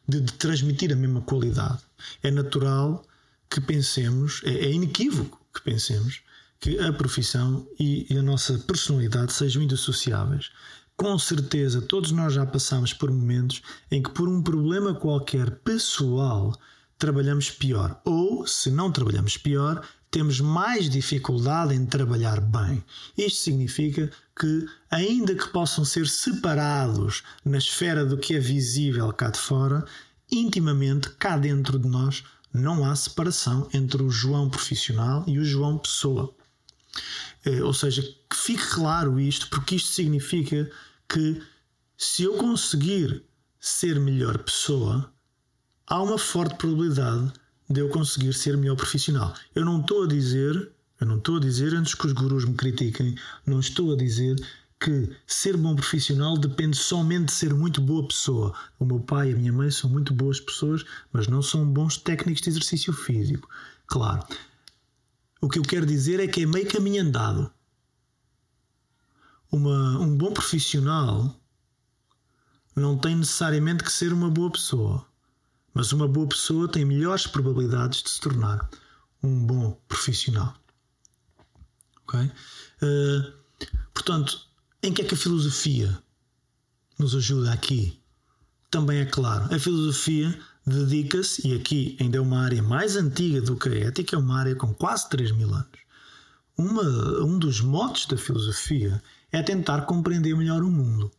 [0.08, 1.80] de, de transmitir a mesma qualidade,
[2.22, 3.04] é natural
[3.49, 6.22] que pensemos, é, é inequívoco que pensemos
[6.60, 10.51] que a profissão e, e a nossa personalidade sejam indissociáveis.
[10.95, 16.56] Com certeza, todos nós já passamos por momentos em que, por um problema qualquer pessoal,
[16.97, 17.99] trabalhamos pior.
[18.06, 22.84] Ou, se não trabalhamos pior, temos mais dificuldade em trabalhar bem.
[23.18, 29.32] Isto significa que, ainda que possam ser separados na esfera do que é visível cá
[29.32, 29.84] de fora,
[30.32, 35.80] intimamente, cá dentro de nós, não há separação entre o João profissional e o João
[35.80, 36.32] pessoa.
[37.43, 40.70] Eh, ou seja, que fique claro isto, porque isto significa
[41.09, 41.41] que
[41.97, 43.24] se eu conseguir
[43.59, 45.11] ser melhor pessoa,
[45.88, 47.34] há uma forte probabilidade
[47.70, 49.34] de eu conseguir ser melhor profissional.
[49.55, 52.55] Eu não estou a dizer, eu não estou a dizer antes que os gurus me
[52.55, 54.36] critiquem, não estou a dizer
[54.80, 58.53] que ser bom profissional depende somente de ser muito boa pessoa.
[58.78, 61.97] O meu pai e a minha mãe são muito boas pessoas, mas não são bons
[61.97, 63.47] técnicos de exercício físico.
[63.88, 64.26] Claro.
[65.41, 67.49] O que eu quero dizer é que é meio caminho andado.
[69.49, 71.34] Uma, um bom profissional
[72.76, 75.05] não tem necessariamente que ser uma boa pessoa.
[75.74, 78.69] Mas uma boa pessoa tem melhores probabilidades de se tornar
[79.21, 80.53] um bom profissional.
[82.03, 82.19] Ok?
[82.19, 83.34] Uh,
[83.93, 84.47] portanto,
[84.82, 85.97] em que é que a filosofia
[86.99, 87.99] nos ajuda aqui?
[88.69, 93.55] Também é claro, a filosofia dedica-se, e aqui ainda é uma área mais antiga do
[93.55, 95.84] que a ética, é uma área com quase 3 mil anos.
[96.57, 96.84] Uma,
[97.24, 99.01] um dos motos da filosofia
[99.32, 101.11] é tentar compreender melhor o mundo.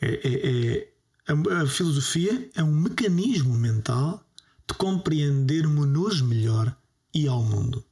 [0.00, 0.91] É, é, é
[1.32, 4.24] a, filosofia é um mecanismo mental
[4.68, 6.76] de compreendermos-nos melhor
[7.14, 7.84] e ao mundo.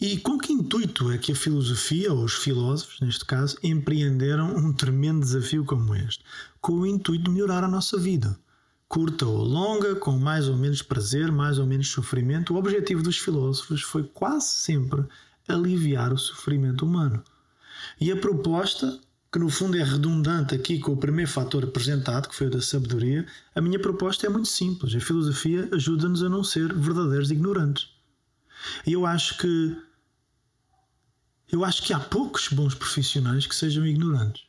[0.00, 4.72] E com que intuito é que a filosofia, ou os filósofos, neste caso, empreenderam um
[4.72, 6.24] tremendo desafio como este?
[6.60, 8.36] Com o intuito de melhorar a nossa vida.
[8.88, 13.16] Curta ou longa, com mais ou menos prazer, mais ou menos sofrimento, o objetivo dos
[13.16, 15.04] filósofos foi quase sempre
[15.46, 17.22] aliviar o sofrimento humano.
[18.00, 19.00] E a proposta
[19.32, 22.60] que no fundo é redundante aqui com o primeiro fator apresentado, que foi o da
[22.60, 24.94] sabedoria, a minha proposta é muito simples.
[24.94, 27.88] A filosofia ajuda-nos a não ser verdadeiros ignorantes.
[28.86, 29.74] E eu acho que
[31.50, 34.44] eu acho que há poucos bons profissionais que sejam ignorantes.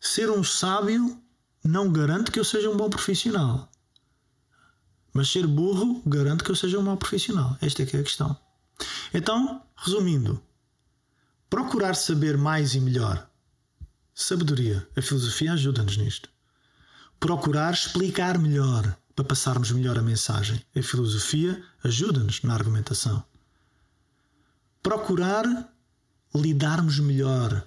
[0.00, 1.20] Ser um sábio
[1.62, 3.70] não garante que eu seja um bom profissional.
[5.12, 7.56] Mas ser burro garante que eu seja um mau profissional.
[7.60, 8.36] Esta é que é a questão.
[9.12, 10.42] Então, resumindo,
[11.48, 13.28] procurar saber mais e melhor
[14.14, 14.86] Sabedoria.
[14.96, 16.30] A filosofia ajuda-nos nisto.
[17.18, 20.64] Procurar explicar melhor para passarmos melhor a mensagem.
[20.76, 23.24] A filosofia ajuda-nos na argumentação.
[24.82, 25.44] Procurar
[26.32, 27.66] lidarmos melhor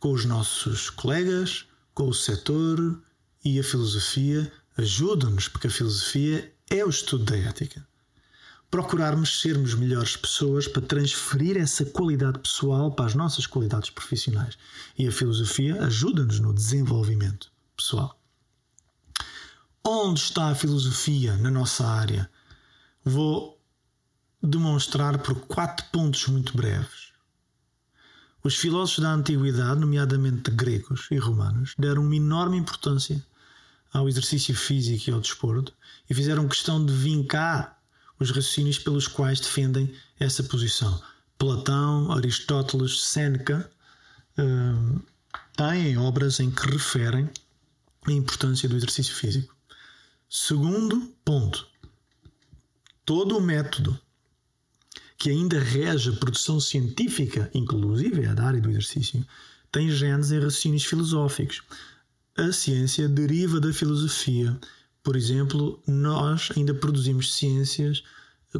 [0.00, 3.00] com os nossos colegas, com o setor
[3.44, 7.86] e a filosofia ajuda-nos, porque a filosofia é o estudo da ética
[8.76, 14.58] procurarmos sermos melhores pessoas para transferir essa qualidade pessoal para as nossas qualidades profissionais.
[14.98, 18.20] E a filosofia ajuda-nos no desenvolvimento pessoal.
[19.82, 22.28] Onde está a filosofia na nossa área?
[23.02, 23.58] Vou
[24.42, 27.12] demonstrar por quatro pontos muito breves.
[28.44, 33.24] Os filósofos da antiguidade, nomeadamente gregos e romanos, deram uma enorme importância
[33.90, 35.72] ao exercício físico e ao desporto
[36.10, 37.75] e fizeram questão de vincar
[38.18, 41.02] os raciocínios pelos quais defendem essa posição.
[41.38, 43.70] Platão, Aristóteles, Séneca
[44.38, 45.02] uh,
[45.56, 47.28] têm obras em que referem
[48.06, 49.54] a importância do exercício físico.
[50.28, 51.66] Segundo ponto,
[53.04, 53.98] todo o método
[55.18, 59.26] que ainda rege a produção científica, inclusive a da área do exercício,
[59.72, 61.62] tem genes em raciocínios filosóficos.
[62.36, 64.58] A ciência deriva da filosofia
[65.06, 68.02] por exemplo, nós ainda produzimos ciências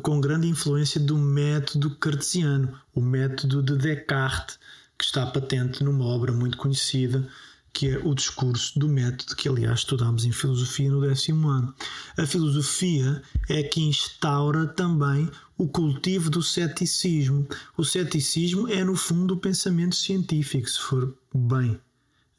[0.00, 4.56] com grande influência do método cartesiano, o método de Descartes,
[4.96, 7.28] que está patente numa obra muito conhecida,
[7.72, 11.74] que é o discurso do método que, aliás, estudamos em filosofia no décimo ano.
[12.16, 15.28] A filosofia é que instaura também
[15.58, 17.44] o cultivo do ceticismo.
[17.76, 21.76] O ceticismo é, no fundo, o pensamento científico, se for bem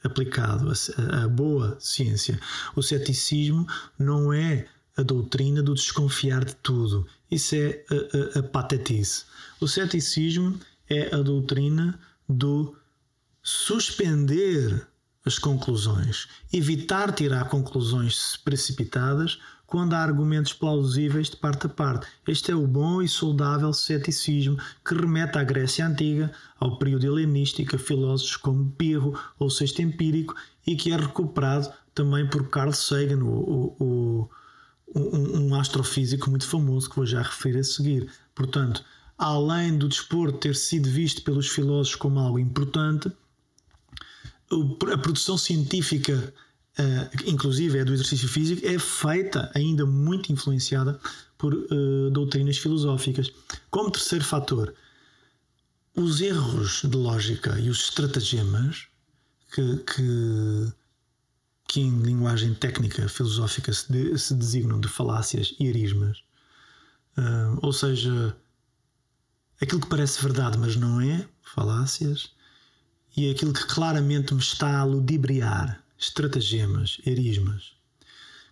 [0.07, 2.39] aplicado, a, a boa ciência.
[2.75, 7.05] O ceticismo não é a doutrina do desconfiar de tudo.
[7.29, 9.25] Isso é a, a, a patetice.
[9.59, 12.75] O ceticismo é a doutrina do
[13.43, 14.87] suspender
[15.25, 22.07] as conclusões, evitar tirar conclusões precipitadas quando há argumentos plausíveis de parte a parte.
[22.25, 27.75] Este é o bom e saudável ceticismo que remete à Grécia Antiga, ao período helenístico,
[27.75, 30.33] a filósofos como Pirro ou Sexto Empírico
[30.65, 34.29] e que é recuperado também por Carl Sagan, o, o, o,
[34.95, 38.09] um, um astrofísico muito famoso que vou já referir a seguir.
[38.33, 38.83] Portanto,
[39.17, 43.11] além do desporto ter sido visto pelos filósofos como algo importante,
[44.93, 46.33] a produção científica,
[47.25, 50.99] inclusive é do exercício físico, é feita ainda muito influenciada
[51.37, 53.31] por uh, doutrinas filosóficas.
[53.69, 54.73] Como terceiro fator,
[55.95, 58.87] os erros de lógica e os estratagemas
[59.53, 60.73] que, que,
[61.67, 66.19] que em linguagem técnica filosófica se, de, se designam de falácias e erismas,
[67.17, 68.35] uh, ou seja,
[69.61, 72.31] aquilo que parece verdade, mas não é, falácias,
[73.15, 77.73] e aquilo que claramente me está a ludibriar, estratagemas, erismas,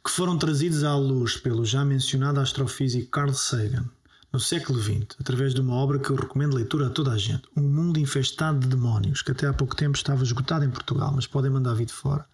[0.03, 3.85] que foram trazidos à luz pelo já mencionado astrofísico Carl Sagan
[4.31, 7.43] no século XX, através de uma obra que eu recomendo leitura a toda a gente,
[7.55, 11.25] Um Mundo Infestado de Demónios, que até há pouco tempo estava esgotado em Portugal, mas
[11.25, 12.25] podem mandar vir de fora.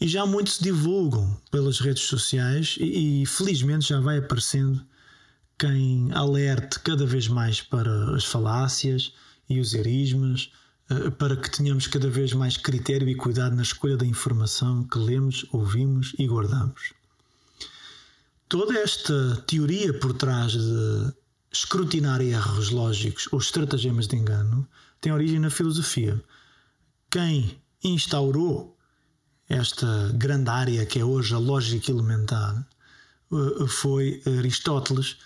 [0.00, 4.82] E já muitos se divulgam pelas redes sociais e, e felizmente já vai aparecendo
[5.58, 9.12] quem alerte cada vez mais para as falácias
[9.48, 10.50] e os erismas,
[11.18, 15.46] para que tenhamos cada vez mais critério e cuidado na escolha da informação que lemos,
[15.52, 16.92] ouvimos e guardamos.
[18.48, 21.12] Toda esta teoria por trás de
[21.52, 24.66] escrutinar erros lógicos ou estratagemas de engano
[25.00, 26.22] tem origem na filosofia.
[27.10, 28.76] Quem instaurou
[29.48, 32.66] esta grande área que é hoje a lógica elementar
[33.32, 35.16] eh, foi Aristóteles,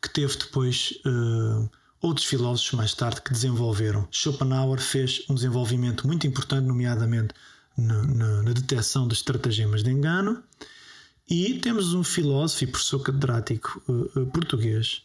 [0.00, 1.68] que teve depois uh,
[2.06, 4.06] outros filósofos mais tarde que desenvolveram.
[4.10, 7.34] Schopenhauer fez um desenvolvimento muito importante, nomeadamente
[7.76, 10.42] na, na, na detecção de estratagemas de engano.
[11.28, 15.02] E temos um filósofo e professor catedrático uh, uh, português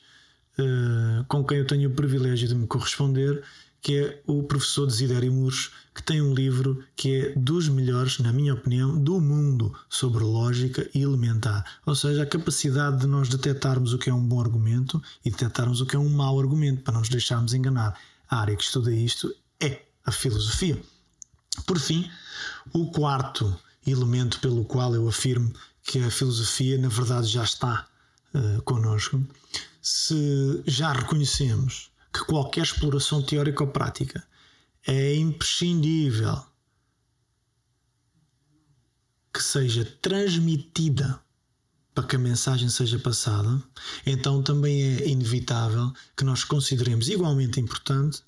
[0.60, 3.44] uh, com quem eu tenho o privilégio de me corresponder,
[3.82, 8.32] que é o professor Desidério Muros, que tem um livro que é dos melhores, na
[8.32, 11.66] minha opinião, do mundo sobre lógica e elementar.
[11.86, 15.82] Ou seja, a capacidade de nós detectarmos o que é um bom argumento e detectarmos
[15.82, 18.00] o que é um mau argumento, para não nos deixarmos enganar.
[18.30, 20.80] A área que estuda isto é a filosofia.
[21.66, 22.10] Por fim,
[22.72, 23.54] o quarto
[23.86, 25.52] elemento pelo qual eu afirmo
[25.84, 27.88] que a filosofia, na verdade, já está
[28.34, 29.26] uh, connosco,
[29.82, 34.26] se já reconhecemos que qualquer exploração teórica ou prática
[34.86, 36.44] é imprescindível
[39.34, 41.22] que seja transmitida
[41.94, 43.62] para que a mensagem seja passada,
[44.06, 48.24] então também é inevitável que nós consideremos igualmente importante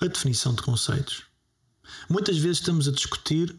[0.00, 1.24] a definição de conceitos.
[2.08, 3.56] Muitas vezes estamos a discutir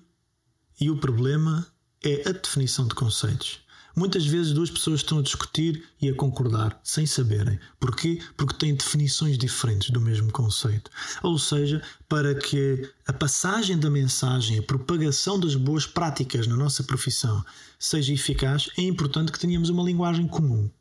[0.79, 1.67] e o problema
[2.01, 3.59] é a definição de conceitos.
[3.99, 7.59] Muitas vezes duas pessoas estão a discutir e a concordar sem saberem.
[7.81, 8.21] Porquê?
[8.37, 10.89] Porque têm definições diferentes do mesmo conceito.
[11.21, 16.81] Ou seja, para que a passagem da mensagem, a propagação das boas práticas na nossa
[16.81, 17.43] profissão
[17.77, 20.71] seja eficaz, é importante que tenhamos uma linguagem comum.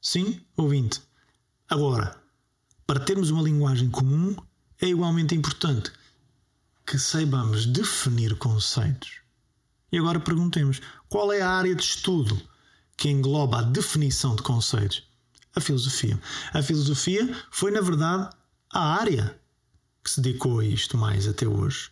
[0.00, 1.02] Sim, ouvinte?
[1.68, 2.16] Agora,
[2.86, 4.34] para termos uma linguagem comum,
[4.80, 5.92] é igualmente importante
[6.86, 9.21] que saibamos definir conceitos.
[9.92, 12.40] E agora perguntemos: qual é a área de estudo
[12.96, 15.06] que engloba a definição de conceitos?
[15.54, 16.18] A filosofia.
[16.54, 18.34] A filosofia foi, na verdade,
[18.72, 19.38] a área
[20.02, 21.90] que se dedicou a isto mais até hoje.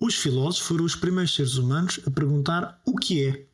[0.00, 3.46] Os filósofos foram os primeiros seres humanos a perguntar o que é.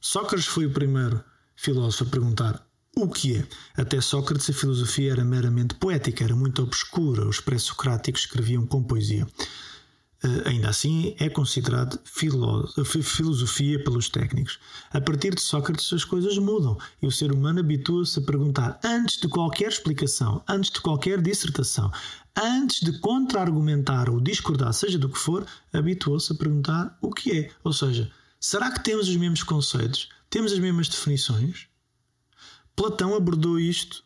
[0.00, 1.24] Sócrates foi o primeiro
[1.56, 2.66] filósofo a perguntar
[2.96, 3.46] o que é.
[3.76, 7.26] Até Sócrates a filosofia era meramente poética, era muito obscura.
[7.26, 9.26] Os pré-socráticos escreviam com poesia.
[10.24, 14.58] Eh, ainda assim é considerado filosofia pelos técnicos.
[14.90, 19.20] A partir de Sócrates as coisas mudam e o ser humano habitua-se a perguntar antes
[19.20, 21.92] de qualquer explicação, antes de qualquer dissertação,
[22.34, 27.50] antes de contra-argumentar ou discordar, seja do que for, habituou-se a perguntar o que é.
[27.62, 28.10] Ou seja,
[28.40, 30.08] será que temos os mesmos conceitos?
[30.30, 31.66] Temos as mesmas definições?
[32.74, 34.02] Platão abordou isto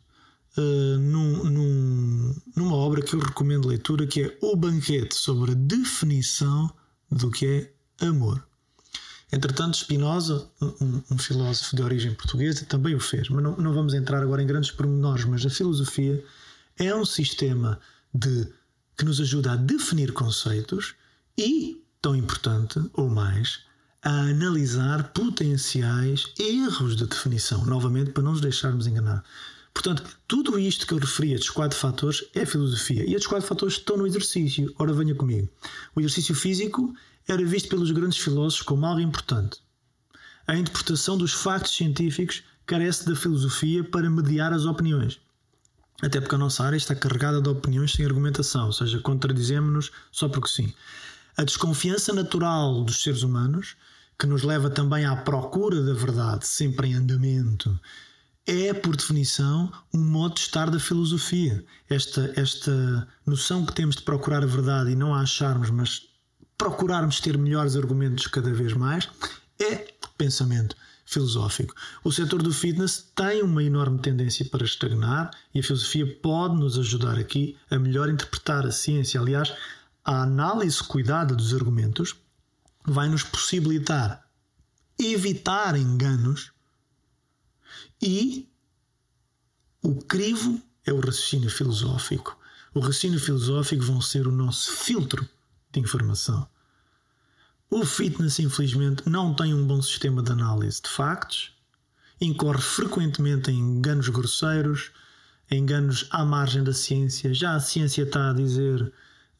[0.58, 5.54] uh, num, num, numa obra que eu recomendo leitura, que é O Banquete, sobre a
[5.54, 6.70] definição
[7.10, 7.46] do que
[8.00, 8.44] é amor.
[9.30, 13.92] Entretanto, Spinoza, um, um, filósofo de origem portuguesa, também o fez, mas não, não vamos
[13.92, 16.24] entrar agora em grandes pormenores, mas a filosofia
[16.78, 17.78] é um sistema
[18.12, 18.48] de,
[18.96, 20.94] que nos ajuda a definir conceitos
[21.36, 23.60] e, tão importante ou mais,
[24.02, 29.22] a analisar potenciais erros de definição, novamente para não nos deixarmos enganar.
[29.78, 33.04] Portanto, tudo isto que eu referi, estes quatro fatores, é filosofia.
[33.04, 34.74] E estes quatro fatores estão no exercício.
[34.76, 35.48] Ora, venha comigo.
[35.94, 36.92] O exercício físico
[37.28, 39.60] era visto pelos grandes filósofos como algo importante.
[40.48, 45.20] A interpretação dos factos científicos carece da filosofia para mediar as opiniões.
[46.02, 50.28] Até porque a nossa área está carregada de opiniões sem argumentação, ou seja, contradizemos-nos só
[50.28, 50.74] porque sim.
[51.36, 53.76] A desconfiança natural dos seres humanos,
[54.18, 57.78] que nos leva também à procura da verdade, sempre em andamento,
[58.48, 61.62] é, por definição, um modo de estar da filosofia.
[61.86, 66.08] Esta, esta noção que temos de procurar a verdade e não a acharmos, mas
[66.56, 69.06] procurarmos ter melhores argumentos cada vez mais,
[69.60, 70.74] é pensamento
[71.04, 71.74] filosófico.
[72.02, 76.78] O setor do fitness tem uma enorme tendência para estagnar e a filosofia pode nos
[76.78, 79.20] ajudar aqui a melhor interpretar a ciência.
[79.20, 79.52] Aliás,
[80.02, 82.16] a análise cuidada dos argumentos
[82.82, 84.26] vai nos possibilitar
[84.98, 86.50] evitar enganos
[88.00, 88.48] e
[89.82, 92.38] o crivo é o raciocínio filosófico.
[92.74, 95.28] O raciocínio filosófico vão ser o nosso filtro
[95.72, 96.48] de informação.
[97.70, 101.52] O fitness, infelizmente, não tem um bom sistema de análise de factos,
[102.20, 104.90] incorre frequentemente em enganos grosseiros,
[105.50, 107.34] enganos à margem da ciência.
[107.34, 108.92] Já a ciência está a dizer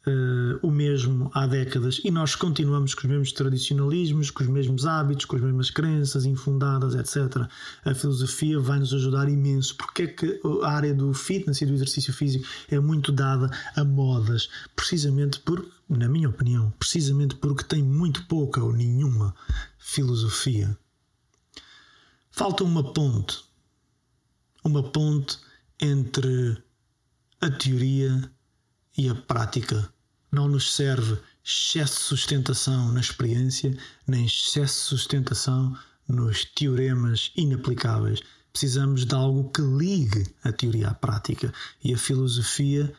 [0.07, 4.87] uh, o mesmo há décadas e nós continuamos com os mesmos tradicionalismos, com os mesmos
[4.87, 7.49] hábitos, com as mesmas crenças infundadas, etc.
[7.85, 11.75] A filosofia vai nos ajudar imenso, porque é que a área do fitness e do
[11.75, 17.83] exercício físico é muito dada a modas, precisamente por, na minha opinião, precisamente porque tem
[17.83, 19.35] muito pouca ou nenhuma
[19.79, 20.77] filosofia.
[22.31, 23.39] Falta uma ponte,
[24.65, 25.39] uma ponte
[25.81, 26.57] entre
[27.41, 28.31] a teoria
[28.99, 29.89] e a prática
[30.31, 33.75] não nos serve excesso de sustentação na experiência,
[34.07, 35.79] nem excesso de sustentação
[36.09, 38.21] nos teoremas inaplicáveis.
[38.53, 41.55] Precisamos de algo que ligue a teoria à prática.
[41.83, 42.93] E a filosofia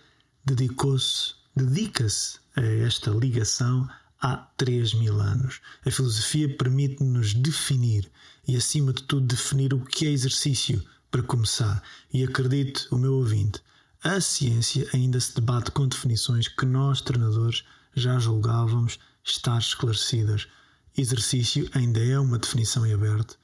[0.45, 3.87] dedicou-se, dedica-se a esta ligação
[4.21, 5.59] há 3 mil anos.
[5.85, 8.09] A filosofia permite-nos definir
[8.47, 10.81] e, acima de tudo, definir o que é exercício,
[11.11, 11.83] para começar.
[12.13, 13.61] E acredite, o meu ouvinte,
[14.01, 20.47] a ciência ainda se debate com definições que nós, treinadores, já julgávamos estar esclarecidas.
[20.97, 23.37] Exercício ainda é uma definição em aberto.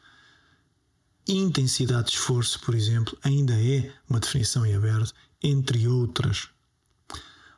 [1.28, 6.48] Intensidade de esforço, por exemplo, ainda é uma definição em aberto, entre outras.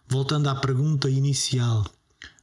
[0.07, 1.85] Voltando à pergunta inicial,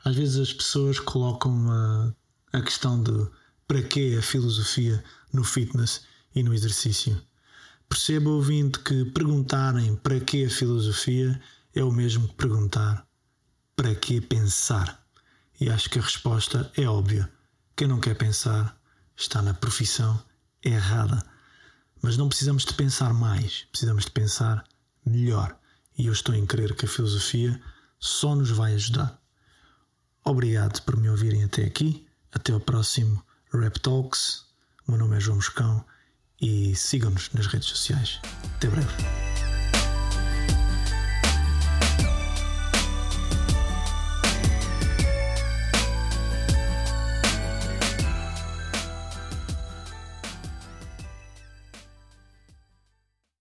[0.04, 2.14] às vezes as pessoas colocam a,
[2.52, 3.26] a questão de
[3.66, 5.02] para que a filosofia
[5.32, 6.02] no fitness
[6.34, 7.20] e no exercício.
[7.88, 11.40] Perceba, ouvinte, que perguntarem para que a filosofia
[11.74, 13.06] é o mesmo que perguntar
[13.76, 15.04] para que pensar.
[15.60, 17.30] E acho que a resposta é óbvia.
[17.76, 18.76] Quem não quer pensar
[19.16, 20.22] está na profissão
[20.62, 21.22] errada.
[22.02, 24.64] Mas não precisamos de pensar mais, precisamos de pensar
[25.04, 25.56] melhor.
[25.96, 27.60] E eu estou em crer que a filosofia
[27.98, 29.20] só nos vai ajudar.
[30.24, 32.06] Obrigado por me ouvirem até aqui.
[32.32, 34.46] Até ao próximo Rap Talks.
[34.86, 35.84] O meu nome é João Moscão
[36.40, 38.20] e sigam-nos nas redes sociais.
[38.56, 39.53] Até breve.